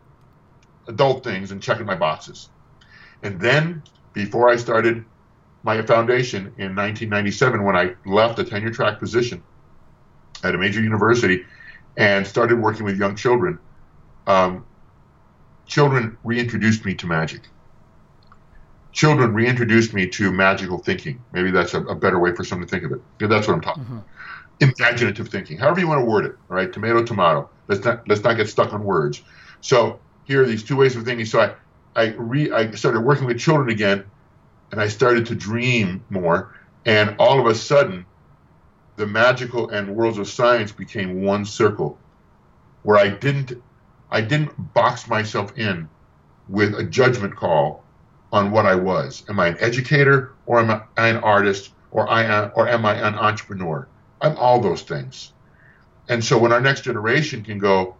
[0.88, 2.48] adult things and checking my boxes.
[3.22, 3.82] And then
[4.12, 5.04] before I started
[5.62, 9.42] my foundation in 1997, when I left a tenure track position,
[10.44, 11.44] at a major university
[11.96, 13.58] and started working with young children.
[14.26, 14.66] Um,
[15.66, 17.42] children reintroduced me to magic.
[18.92, 21.22] Children reintroduced me to magical thinking.
[21.32, 23.02] Maybe that's a, a better way for someone to think of it.
[23.20, 23.84] Yeah, that's what I'm talking.
[23.84, 23.98] Mm-hmm.
[24.60, 26.36] Imaginative thinking, however you want to word it.
[26.48, 27.50] All right, tomato, tomato.
[27.68, 29.22] Let's not let's not get stuck on words.
[29.60, 31.26] So here are these two ways of thinking.
[31.26, 31.54] So I
[31.94, 34.04] I re I started working with children again,
[34.72, 36.54] and I started to dream more.
[36.86, 38.06] And all of a sudden,
[38.96, 41.98] the magical and worlds of science became one circle
[42.82, 43.60] where I didn't
[44.10, 45.88] I didn't box myself in
[46.48, 47.84] with a judgment call
[48.32, 49.24] on what I was.
[49.28, 53.14] Am I an educator or am I an artist or I or am I an
[53.14, 53.88] entrepreneur?
[54.20, 55.32] I'm all those things.
[56.08, 57.96] And so when our next generation can go,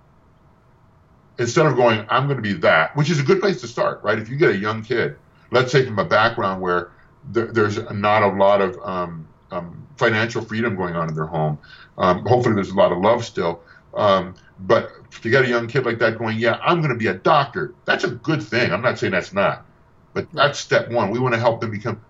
[1.38, 4.02] instead of going, I'm going to be that, which is a good place to start,
[4.02, 4.18] right?
[4.18, 5.16] If you get a young kid,
[5.50, 6.92] let's say from a background where
[7.32, 11.58] there, there's not a lot of um, um, financial freedom going on in their home.
[11.98, 13.60] Um, hopefully, there's a lot of love still.
[13.96, 17.06] Um, but to get a young kid like that going, yeah, I'm going to be
[17.06, 17.74] a doctor.
[17.84, 18.72] That's a good thing.
[18.72, 19.66] I'm not saying that's not,
[20.12, 21.10] but that's step one.
[21.10, 22.02] We want to help them become.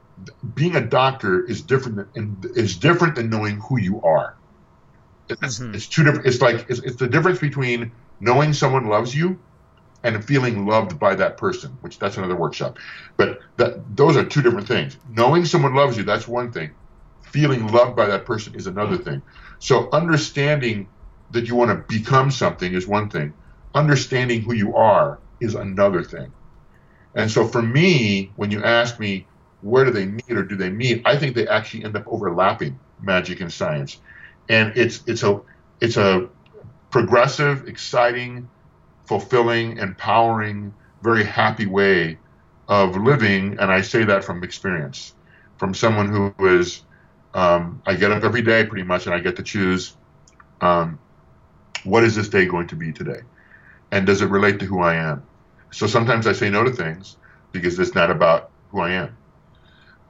[0.54, 4.36] Being a doctor is different than is different than knowing who you are.
[5.28, 5.74] It's, mm-hmm.
[5.74, 6.26] it's two different.
[6.26, 9.38] It's like it's, it's the difference between knowing someone loves you
[10.02, 12.78] and feeling loved by that person, which that's another workshop.
[13.16, 14.96] But that those are two different things.
[15.10, 16.72] Knowing someone loves you, that's one thing
[17.36, 19.20] feeling loved by that person is another thing.
[19.58, 20.88] So understanding
[21.30, 23.32] that you want to become something is one thing.
[23.74, 26.32] Understanding who you are is another thing.
[27.14, 29.26] And so for me, when you ask me
[29.62, 32.78] where do they meet or do they meet, I think they actually end up overlapping
[33.00, 33.98] magic and science.
[34.48, 35.40] And it's it's a
[35.80, 36.28] it's a
[36.90, 38.48] progressive, exciting,
[39.06, 40.72] fulfilling, empowering,
[41.02, 42.18] very happy way
[42.68, 43.58] of living.
[43.58, 45.14] And I say that from experience,
[45.58, 46.82] from someone who is
[47.34, 49.94] um, I get up every day pretty much, and I get to choose
[50.60, 50.98] um,
[51.86, 53.20] what is this day going to be today,
[53.90, 55.22] and does it relate to who I am?
[55.70, 57.16] So sometimes I say no to things
[57.52, 59.16] because it's not about who I am.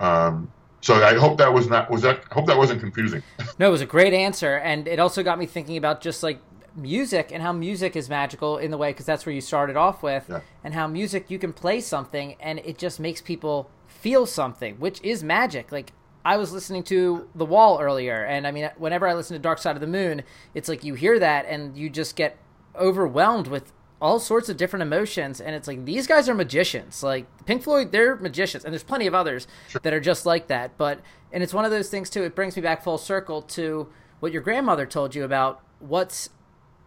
[0.00, 3.22] Um, so I hope that was not was that I hope that wasn't confusing.
[3.58, 6.40] no, it was a great answer, and it also got me thinking about just like
[6.76, 10.02] music and how music is magical in the way because that's where you started off
[10.02, 10.40] with, yeah.
[10.62, 15.02] and how music you can play something and it just makes people feel something, which
[15.02, 15.72] is magic.
[15.72, 15.92] Like
[16.26, 19.58] I was listening to The Wall earlier, and I mean, whenever I listen to Dark
[19.58, 20.24] Side of the Moon,
[20.54, 22.36] it's like you hear that and you just get
[22.74, 23.72] overwhelmed with
[24.02, 27.92] all sorts of different emotions and it's like these guys are magicians like pink floyd
[27.92, 29.80] they're magicians and there's plenty of others sure.
[29.82, 31.00] that are just like that but
[31.32, 33.88] and it's one of those things too it brings me back full circle to
[34.20, 36.28] what your grandmother told you about what's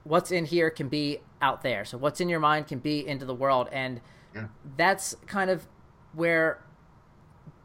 [0.03, 3.25] what's in here can be out there so what's in your mind can be into
[3.25, 4.01] the world and
[4.35, 4.45] yeah.
[4.77, 5.65] that's kind of
[6.13, 6.63] where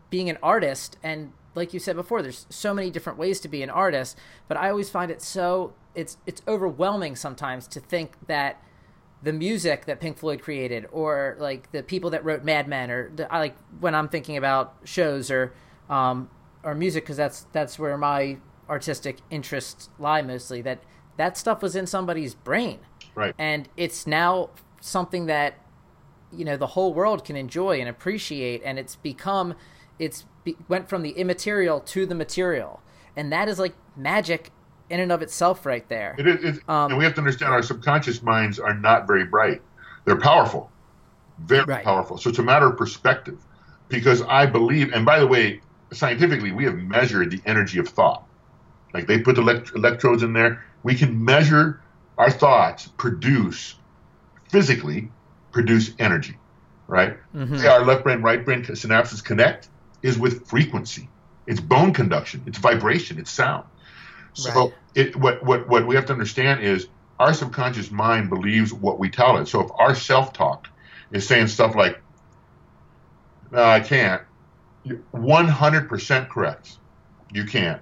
[0.09, 3.63] being an artist and like you said before there's so many different ways to be
[3.63, 8.61] an artist but i always find it so it's it's overwhelming sometimes to think that
[9.25, 13.11] the music that Pink Floyd created, or like the people that wrote Mad Men, or
[13.11, 15.55] the, I like when I'm thinking about shows or
[15.89, 16.29] um,
[16.63, 18.37] or music, because that's that's where my
[18.69, 20.61] artistic interests lie mostly.
[20.61, 20.81] That
[21.17, 22.81] that stuff was in somebody's brain,
[23.15, 23.35] right?
[23.39, 24.51] And it's now
[24.81, 25.55] something that
[26.31, 29.55] you know the whole world can enjoy and appreciate, and it's become
[29.99, 32.83] it's be, went from the immaterial to the material,
[33.17, 34.51] and that is like magic
[34.91, 36.15] in and of itself right there.
[36.19, 39.63] It is, um, and we have to understand our subconscious minds are not very bright.
[40.05, 40.71] They're powerful,
[41.39, 41.85] very right.
[41.85, 42.19] powerful.
[42.19, 43.39] So it's a matter of perspective.
[43.89, 45.61] Because I believe, and by the way,
[45.93, 48.27] scientifically, we have measured the energy of thought.
[48.95, 50.65] Like they put the elect- electrodes in there.
[50.83, 51.83] We can measure
[52.17, 53.75] our thoughts produce
[54.51, 55.11] physically
[55.53, 56.39] produce energy,
[56.87, 57.17] right?
[57.35, 57.67] Mm-hmm.
[57.67, 59.69] Our left brain, right brain synapses connect
[60.05, 61.09] is with frequency.
[61.47, 62.43] It's bone conduction.
[62.47, 63.19] It's vibration.
[63.19, 63.65] It's sound.
[64.35, 64.75] So right.
[64.95, 66.89] it, what, what, what we have to understand is
[67.19, 69.49] our subconscious mind believes what we tell it.
[69.49, 70.69] So if our self-talk
[71.11, 72.01] is saying stuff like,
[73.51, 74.23] no, I can't,
[74.87, 76.77] 100% correct.
[77.33, 77.81] You can't.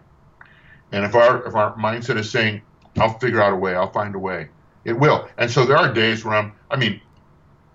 [0.93, 2.63] And if our, if our mindset is saying,
[2.99, 4.49] I'll figure out a way, I'll find a way,
[4.85, 5.29] it will.
[5.39, 7.01] And so there are days where I'm, I mean,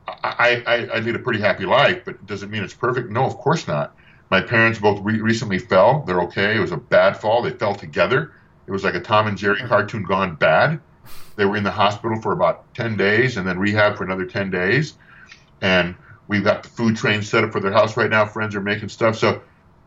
[0.08, 3.10] I, I, I lead a pretty happy life, but does it mean it's perfect?
[3.10, 3.94] No, of course not.
[4.30, 6.04] My parents both re- recently fell.
[6.04, 6.56] They're okay.
[6.56, 7.42] It was a bad fall.
[7.42, 8.34] They fell together.
[8.66, 9.68] It was like a Tom and Jerry mm-hmm.
[9.68, 10.80] cartoon gone bad.
[11.38, 14.50] They were in the hospital for about 10 days and then rehab for another 10
[14.50, 14.96] days.
[15.62, 15.96] And
[16.28, 18.26] we've got the food train set up for their house right now.
[18.26, 19.18] Friends are making stuff.
[19.18, 19.42] So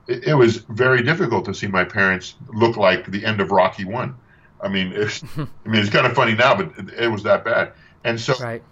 [0.06, 3.84] it, it was very difficult to see my parents look like the end of Rocky
[3.84, 4.16] One.
[4.62, 7.44] I mean, it's, I mean, it's kind of funny now, but it, it was that
[7.44, 7.72] bad.
[8.04, 8.62] And so right.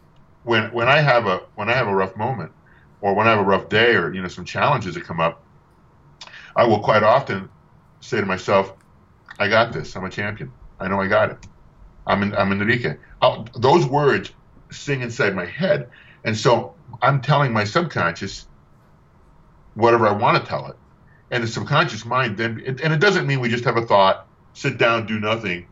[0.45, 2.53] when when I have a when I have a rough moment,
[3.01, 5.43] or when I have a rough day, or you know some challenges that come up,
[6.59, 7.49] I will quite often
[8.01, 8.75] say to myself,
[9.39, 9.95] I got this.
[9.95, 10.53] I'm a champion.
[10.81, 11.39] I know I got it.
[12.05, 12.97] I'm in, I'm Enrique.
[13.23, 14.33] I'll, those words
[14.73, 15.89] sing inside my head.
[16.25, 18.47] And so I'm telling my subconscious
[19.75, 20.75] whatever I want to tell it.
[21.31, 24.79] And the subconscious mind then, and it doesn't mean we just have a thought, sit
[24.79, 25.69] down, do nothing,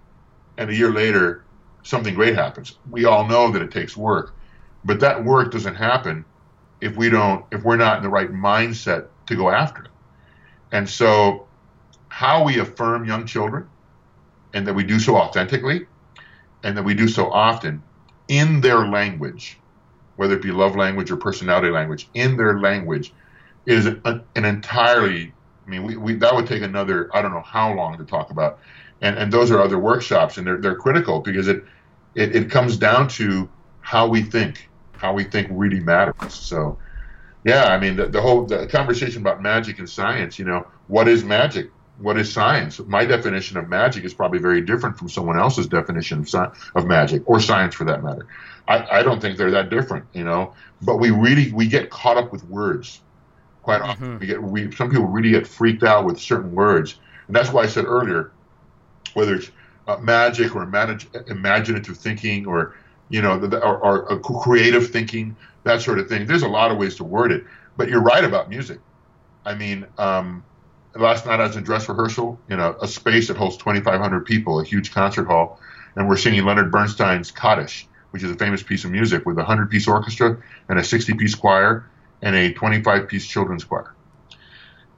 [0.57, 1.45] and a year later,
[1.83, 2.79] something great happens.
[2.89, 4.37] We all know that it takes work,
[4.85, 6.25] but that work doesn't happen
[6.81, 9.91] if we don't, if we're not in the right mindset to go after it.
[10.77, 11.47] And so
[12.09, 13.67] how we affirm young children
[14.53, 15.87] and that we do so authentically
[16.63, 17.83] and that we do so often
[18.29, 19.59] in their language,
[20.17, 23.15] whether it be love language or personality language, in their language
[23.65, 25.33] is an, entirely,
[25.67, 28.29] I mean, we, we, that would take another, I don't know how long to talk
[28.29, 28.59] about.
[29.01, 31.65] And, and those are other workshops and they're, they're critical because it,
[32.15, 33.49] it, it comes down to
[33.81, 36.35] how we think, how we think really matters.
[36.35, 36.77] So,
[37.47, 41.09] yeah, I mean, the, the whole the conversation about magic and science, you know, what
[41.09, 41.71] is magic?
[41.99, 42.79] what is science?
[42.81, 46.87] My definition of magic is probably very different from someone else's definition of, sci- of
[46.87, 48.27] magic or science for that matter.
[48.69, 50.55] I, I don't think they're that different, you know.
[50.83, 53.01] But we really we get caught up with words
[53.63, 53.91] quite mm-hmm.
[53.91, 54.19] often.
[54.19, 57.63] We get we some people really get freaked out with certain words, and that's why
[57.63, 58.33] I said earlier,
[59.15, 59.51] whether it's
[59.87, 62.77] uh, magic or imag- imaginative thinking or
[63.09, 65.35] you know the, or, or uh, creative thinking,
[65.67, 66.27] that sort of thing.
[66.27, 67.45] There's a lot of ways to word it,
[67.77, 68.81] but you're right about music.
[69.45, 69.87] I mean.
[69.99, 70.43] Um,
[70.99, 74.61] last night I was in dress rehearsal in a, a space that holds 2,500 people,
[74.61, 75.61] a huge concert hall,
[75.95, 79.45] and we're singing Leonard Bernstein's Kaddish, which is a famous piece of music with a
[79.45, 81.89] 100 piece orchestra and a 60 piece choir
[82.23, 83.95] and a 25 piece children's choir.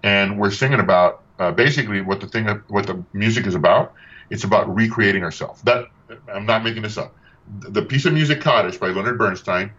[0.03, 3.95] And we're singing about uh, basically what the thing, what the music is about.
[4.31, 5.62] It's about recreating ourselves.
[5.62, 5.87] That
[6.33, 7.14] I'm not making this up.
[7.61, 9.73] The piece of music Kaddish by Leonard Bernstein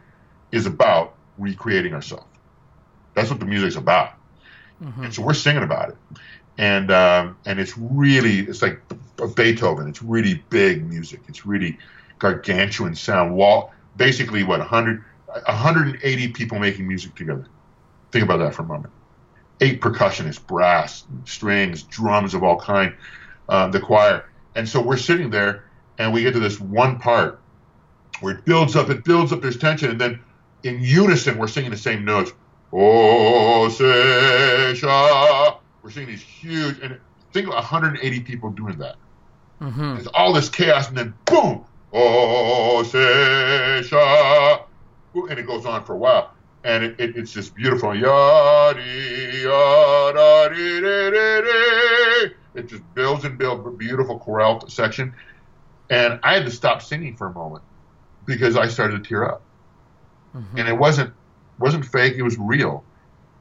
[0.52, 2.26] is about recreating ourselves.
[3.14, 4.14] That's what the music's about.
[4.82, 5.06] Mm-hmm.
[5.06, 5.98] And so we're singing about it,
[6.58, 8.82] and um, and it's really it's like
[9.36, 9.90] Beethoven.
[9.90, 11.22] It's really big music.
[11.28, 11.78] It's really
[12.18, 13.36] gargantuan sound.
[13.36, 17.46] Wall basically what 100 180 people making music together.
[18.12, 18.92] Think about that for a moment.
[19.62, 22.96] Eight percussionists, brass, strings, drums of all kind,
[23.48, 24.26] uh, the choir,
[24.56, 25.66] and so we're sitting there,
[26.00, 27.40] and we get to this one part
[28.22, 29.42] where it builds up, it builds up.
[29.42, 30.20] There's tension, and then
[30.64, 32.32] in unison we're singing the same notes.
[32.72, 35.58] Oh, Osesha.
[35.82, 37.00] We're seeing these huge, and
[37.34, 38.96] think of 180 people doing that.
[39.62, 39.96] Mm-hmm.
[39.96, 44.64] There's all this chaos, and then boom, oh, Osesha.
[45.30, 46.32] and it goes on for a while,
[46.64, 47.90] and it, it, it's just beautiful.
[47.90, 50.50] Yadi, yada,
[52.56, 55.14] It just builds and builds, beautiful chorale section,
[55.90, 57.64] and I had to stop singing for a moment
[58.26, 59.42] because I started to tear up,
[60.36, 60.58] mm-hmm.
[60.58, 61.14] and it wasn't
[61.60, 62.84] wasn't fake; it was real.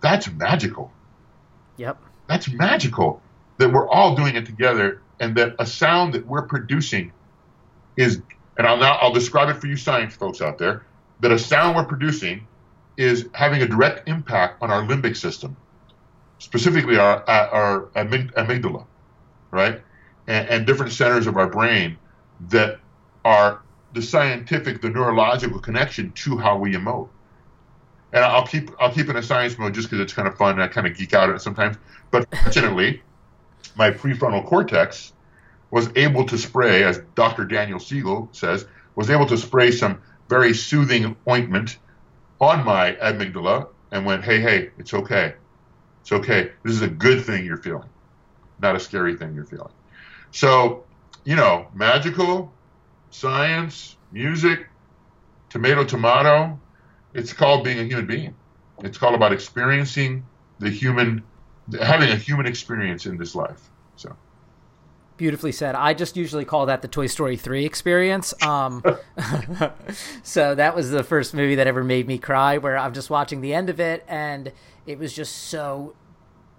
[0.01, 0.93] That's magical.
[1.77, 1.99] Yep.
[2.29, 3.23] That's magical
[3.59, 7.13] that we're all doing it together, and that a sound that we're producing
[7.97, 8.21] is,
[8.57, 10.85] and I'll now I'll describe it for you science folks out there,
[11.21, 12.47] that a sound we're producing
[12.97, 15.57] is having a direct impact on our limbic system,
[16.39, 18.85] specifically our our amygdala,
[19.51, 19.81] right,
[20.27, 21.97] and, and different centers of our brain
[22.49, 22.79] that
[23.25, 23.63] are
[23.93, 27.09] the scientific, the neurological connection to how we emote.
[28.13, 30.61] And I'll keep I'll keep in a science mode just because it's kind of fun.
[30.61, 31.77] I kind of geek out at it sometimes.
[32.11, 33.03] But fortunately,
[33.77, 35.13] my prefrontal cortex
[35.71, 37.45] was able to spray, as Dr.
[37.45, 41.79] Daniel Siegel says, was able to spray some very soothing ointment
[42.41, 45.35] on my amygdala and went, hey, hey, it's okay.
[46.01, 46.53] It's okay.
[46.63, 47.89] This is a good thing you're feeling,
[48.61, 49.73] not a scary thing you're feeling.
[50.31, 50.85] So,
[51.25, 52.53] you know, magical,
[53.11, 54.67] science, music,
[55.49, 56.59] tomato, tomato.
[57.15, 58.35] It's called being a human being.
[58.83, 60.25] It's called about experiencing
[60.59, 61.23] the human,
[61.81, 63.71] having a human experience in this life.
[63.97, 64.17] So.
[65.17, 65.75] Beautifully said.
[65.75, 68.35] I just usually call that the Toy Story 3 experience.
[68.43, 68.85] Um,
[70.23, 73.41] so that was the first movie that ever made me cry, where I'm just watching
[73.41, 74.53] the end of it, and
[74.87, 75.95] it was just so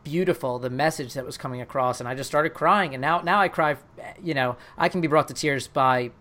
[0.03, 3.41] beautiful the message that was coming across and I just started crying and now now
[3.41, 3.75] I cry
[4.23, 6.11] you know I can be brought to tears by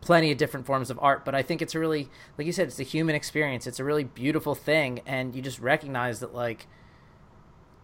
[0.00, 2.68] plenty of different forms of art but I think it's a really like you said
[2.68, 6.66] it's a human experience it's a really beautiful thing and you just recognize that like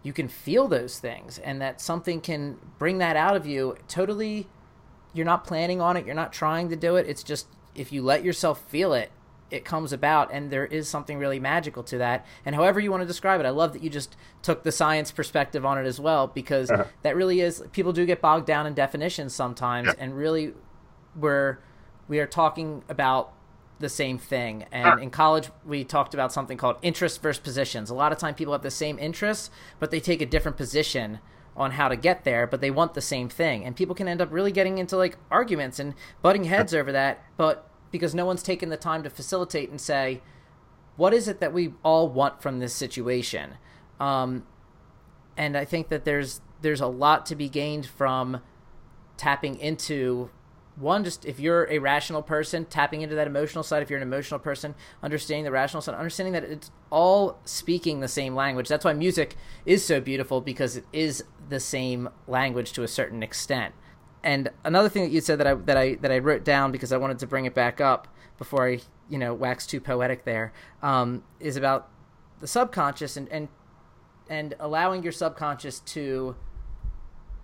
[0.02, 4.46] you can feel those things and that something can bring that out of you totally
[5.14, 8.02] you're not planning on it you're not trying to do it it's just if you
[8.02, 9.10] let yourself feel it
[9.50, 13.00] it comes about and there is something really magical to that and however you want
[13.00, 15.98] to describe it i love that you just took the science perspective on it as
[15.98, 16.84] well because uh-huh.
[17.02, 19.94] that really is people do get bogged down in definitions sometimes yeah.
[19.98, 20.52] and really
[21.14, 21.58] we're
[22.08, 23.32] we are talking about
[23.78, 24.64] the same thing.
[24.72, 27.90] And in college, we talked about something called interest versus positions.
[27.90, 31.20] A lot of time, people have the same interests, but they take a different position
[31.56, 33.64] on how to get there, but they want the same thing.
[33.64, 37.22] And people can end up really getting into like arguments and butting heads over that,
[37.36, 40.22] but because no one's taken the time to facilitate and say,
[40.96, 43.54] what is it that we all want from this situation?
[44.00, 44.44] Um,
[45.36, 48.40] and I think that there's there's a lot to be gained from
[49.16, 50.30] tapping into
[50.76, 54.02] one just if you're a rational person tapping into that emotional side if you're an
[54.02, 58.68] emotional person understanding the rational side understanding that it's all speaking the same language.
[58.68, 63.22] That's why music is so beautiful because it is the same language to a certain
[63.22, 63.74] extent.
[64.22, 66.92] And another thing that you said that I that I that I wrote down because
[66.92, 68.08] I wanted to bring it back up
[68.38, 70.52] before I you know wax too poetic there
[70.82, 71.88] um, is about
[72.40, 73.48] the subconscious and and
[74.28, 76.36] and allowing your subconscious to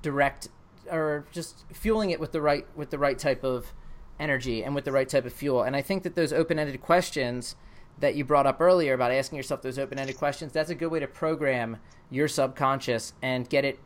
[0.03, 0.49] direct
[0.93, 3.73] or just fueling it with the right with the right type of
[4.21, 5.63] energy and with the right type of fuel.
[5.63, 7.57] And I think that those open-ended questions
[7.99, 11.01] that you brought up earlier about asking yourself those open-ended questions, that's a good way
[11.01, 11.79] to program
[12.11, 13.81] your subconscious and get it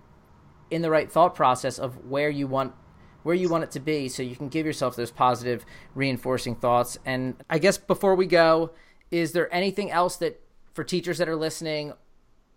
[0.71, 2.75] in the right thought process of where you want
[3.23, 5.65] where you want it to be so you can give yourself those positive
[5.97, 6.97] reinforcing thoughts.
[7.05, 8.71] And I guess before we go,
[9.11, 10.41] is there anything else that
[10.75, 11.93] for teachers that are listening,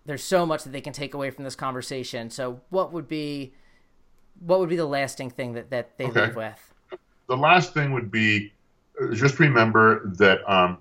[0.06, 2.30] there's so much that they can take away from this conversation.
[2.30, 3.54] So what would be
[4.40, 6.28] what would be the lasting thing that, that they okay.
[6.28, 6.74] leave with?
[7.28, 8.52] The last thing would be
[9.02, 10.78] uh, just remember that um,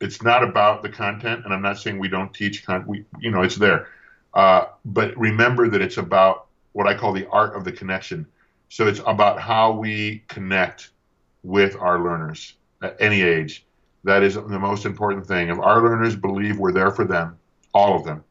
[0.00, 2.88] it's not about the content, and I'm not saying we don't teach content.
[2.88, 3.88] We, you know, it's there,
[4.34, 8.26] uh, but remember that it's about what I call the art of the connection.
[8.68, 10.90] So it's about how we connect
[11.42, 13.64] with our learners at any age.
[14.04, 15.48] That is the most important thing.
[15.48, 17.38] If our learners believe we're there for them,
[17.72, 18.24] all of them,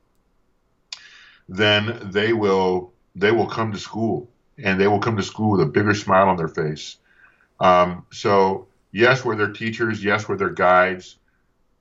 [1.48, 4.30] then they will they will come to school
[4.64, 6.98] and they will come to school with a bigger smile on their face.
[7.60, 10.04] Um, so, yes, we're their teachers.
[10.04, 11.18] Yes, we're their guides.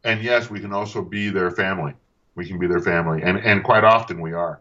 [0.02, 1.94] And yes, we can also be their family.
[2.34, 3.22] We can be their family.
[3.22, 4.60] And, and quite often we are.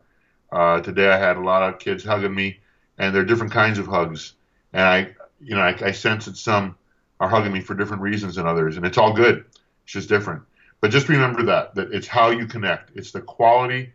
[0.51, 2.59] Uh, today I had a lot of kids hugging me,
[2.97, 4.33] and they're different kinds of hugs.
[4.71, 4.99] And I,
[5.41, 6.75] you know, I, I sense that some
[7.19, 9.45] are hugging me for different reasons than others, and it's all good.
[9.83, 10.43] It's just different.
[10.81, 12.95] But just remember that that it's how you connect.
[12.95, 13.93] It's the quality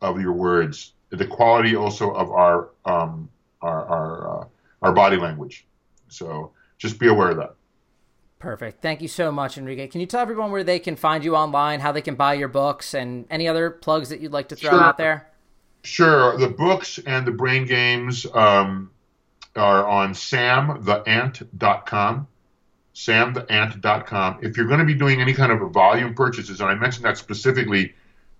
[0.00, 3.28] of your words, the quality also of our um,
[3.62, 4.44] our our, uh,
[4.82, 5.66] our body language.
[6.08, 7.54] So just be aware of that.
[8.38, 8.82] Perfect.
[8.82, 9.88] Thank you so much, Enrique.
[9.88, 12.48] Can you tell everyone where they can find you online, how they can buy your
[12.48, 14.80] books, and any other plugs that you'd like to throw sure.
[14.80, 15.28] out there?
[15.82, 16.36] Sure.
[16.36, 18.90] The books and the brain games um,
[19.56, 22.28] are on samtheant.com.
[22.94, 24.38] samtheant.com.
[24.42, 27.18] If you're going to be doing any kind of volume purchases, and I mentioned that
[27.18, 27.94] specifically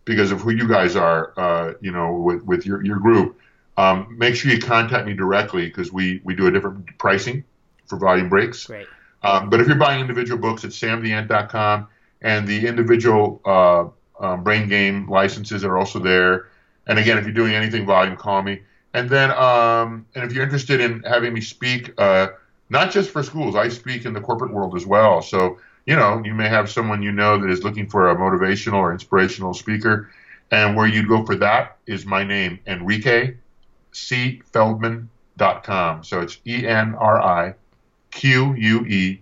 [0.04, 3.38] because of who you guys are, uh, you know, with, with your, your group,
[3.78, 7.44] um, make sure you contact me directly because we, we do a different pricing
[7.86, 8.66] for volume breaks.
[8.66, 8.88] Great.
[9.22, 11.86] Um, but if you're buying individual books, it's samtheant.com,
[12.20, 13.86] and the individual uh,
[14.18, 16.48] um, brain game licenses are also there.
[16.88, 18.62] And again, if you're doing anything volume, call me.
[18.94, 22.28] And then, um, and if you're interested in having me speak, uh,
[22.70, 25.22] not just for schools, I speak in the corporate world as well.
[25.22, 28.78] So, you know, you may have someone you know that is looking for a motivational
[28.78, 30.10] or inspirational speaker.
[30.50, 33.34] And where you'd go for that is my name, Enrique
[33.92, 34.42] C.
[34.52, 36.04] Feldman.com.
[36.04, 37.54] So it's E N R I
[38.10, 39.20] Q U E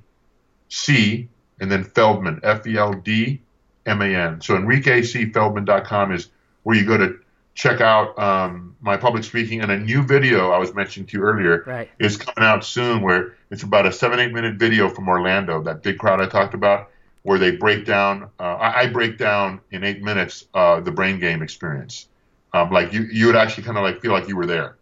[0.68, 1.28] C
[1.60, 3.40] and then Feldman, F E L D
[3.84, 4.40] M A N.
[4.40, 6.28] So EnriqueCFeldman.com is
[6.62, 7.18] where you go to
[7.54, 11.24] check out um, my public speaking and a new video I was mentioning to you
[11.24, 11.90] earlier right.
[11.98, 15.82] is coming out soon where it's about a seven, eight minute video from Orlando, that
[15.82, 16.90] big crowd I talked about,
[17.22, 21.18] where they break down, uh, I, I, break down in eight minutes uh, the brain
[21.18, 22.08] game experience.
[22.56, 24.76] Um, like you, you would actually kind of like feel like you were there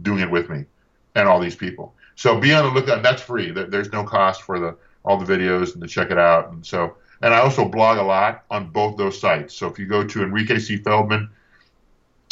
[0.00, 0.64] doing it with me
[1.14, 1.94] and all these people.
[2.14, 3.02] So be on the lookout.
[3.02, 3.50] That's free.
[3.50, 6.50] There's no cost for the all the videos and to check it out.
[6.50, 9.54] And so, and I also blog a lot on both those sites.
[9.54, 10.76] So if you go to Enrique C.
[10.78, 11.30] Feldman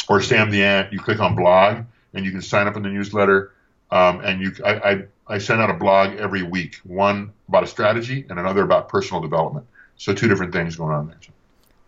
[0.07, 2.89] or Sam the Ant, you click on blog and you can sign up in the
[2.89, 3.53] newsletter.
[3.91, 7.67] Um, and you, I, I, I send out a blog every week, one about a
[7.67, 9.67] strategy and another about personal development.
[9.97, 11.17] So two different things going on there.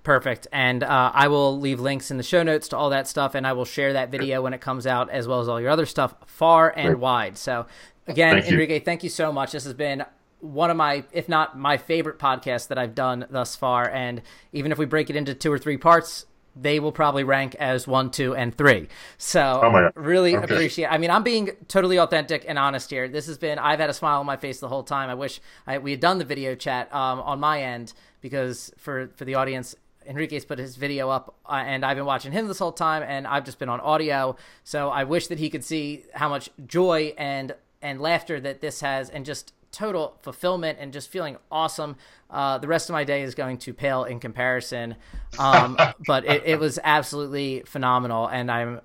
[0.04, 0.47] Perfect.
[0.52, 3.45] And uh, I will leave links in the show notes to all that stuff, and
[3.45, 5.86] I will share that video when it comes out, as well as all your other
[5.86, 6.99] stuff, far and Great.
[6.99, 7.38] wide.
[7.38, 7.68] So,
[8.08, 8.80] again, thank Enrique, you.
[8.80, 9.52] thank you so much.
[9.52, 10.04] This has been
[10.39, 13.88] one of my, if not my favorite podcasts that I've done thus far.
[13.89, 14.24] And
[14.54, 16.26] even if we break it into two or three parts,
[16.56, 18.89] they will probably rank as one, two, and three.
[19.18, 20.43] So oh really okay.
[20.43, 20.88] appreciate.
[20.88, 23.08] I mean, I'm being totally authentic and honest here.
[23.08, 23.58] This has been.
[23.58, 25.10] I've had a smile on my face the whole time.
[25.10, 29.10] I wish I, we had done the video chat um, on my end because for
[29.16, 29.76] for the audience,
[30.06, 33.28] Enrique's put his video up, uh, and I've been watching him this whole time, and
[33.28, 34.36] I've just been on audio.
[34.64, 38.82] So I wish that he could see how much joy and and laughter that this
[38.82, 41.95] has, and just total fulfillment and just feeling awesome.
[42.30, 44.95] Uh, the rest of my day is going to pale in comparison,
[45.39, 45.78] um,
[46.08, 48.82] but it, it was absolutely phenomenal, and I'm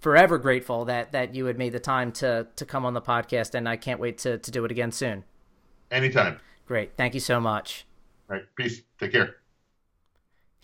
[0.00, 3.54] forever grateful that that you had made the time to to come on the podcast,
[3.54, 5.24] and I can't wait to to do it again soon.
[5.90, 6.40] Anytime.
[6.66, 6.96] Great.
[6.96, 7.86] Thank you so much.
[8.30, 8.44] All right.
[8.56, 8.82] Peace.
[8.98, 9.36] Take care.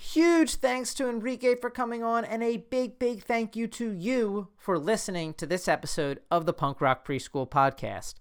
[0.02, 4.48] Huge thanks to Enrique for coming on, and a big, big thank you to you
[4.56, 8.14] for listening to this episode of the Punk Rock Preschool Podcast.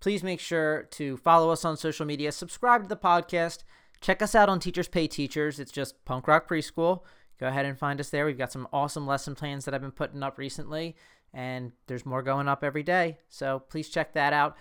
[0.00, 3.64] Please make sure to follow us on social media, subscribe to the podcast,
[4.00, 5.60] check us out on Teachers Pay Teachers.
[5.60, 7.02] It's just Punk Rock Preschool.
[7.38, 8.24] Go ahead and find us there.
[8.24, 10.96] We've got some awesome lesson plans that I've been putting up recently,
[11.34, 13.18] and there's more going up every day.
[13.28, 14.56] So please check that out.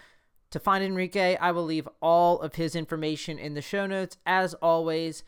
[0.52, 4.18] To find Enrique, I will leave all of his information in the show notes.
[4.26, 5.24] As always,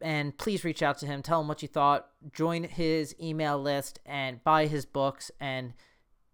[0.00, 1.22] and please reach out to him.
[1.22, 2.08] Tell him what you thought.
[2.32, 5.72] Join his email list and buy his books and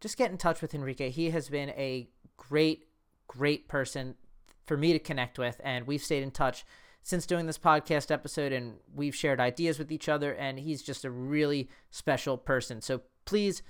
[0.01, 1.11] just get in touch with Enrique.
[1.11, 2.87] He has been a great,
[3.29, 4.17] great person
[4.67, 6.65] for me to connect with, and we've stayed in touch
[7.03, 11.05] since doing this podcast episode, and we've shared ideas with each other, and he's just
[11.05, 12.81] a really special person.
[12.81, 13.63] So please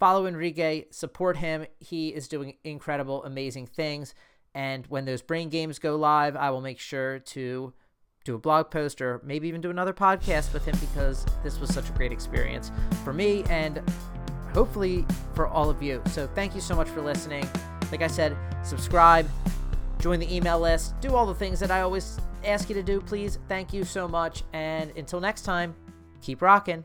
[0.00, 1.66] follow Enrique, support him.
[1.78, 4.14] He is doing incredible, amazing things.
[4.54, 7.72] And when those brain games go live, I will make sure to
[8.24, 11.72] do a blog post or maybe even do another podcast with him because this was
[11.72, 12.72] such a great experience
[13.04, 13.82] for me and
[14.52, 15.04] hopefully
[15.34, 16.02] for all of you.
[16.06, 17.46] So thank you so much for listening.
[17.90, 19.28] Like I said, subscribe,
[19.98, 23.00] join the email list, do all the things that I always ask you to do,
[23.00, 23.38] please.
[23.48, 24.42] Thank you so much.
[24.52, 25.74] And until next time,
[26.22, 26.84] keep rocking.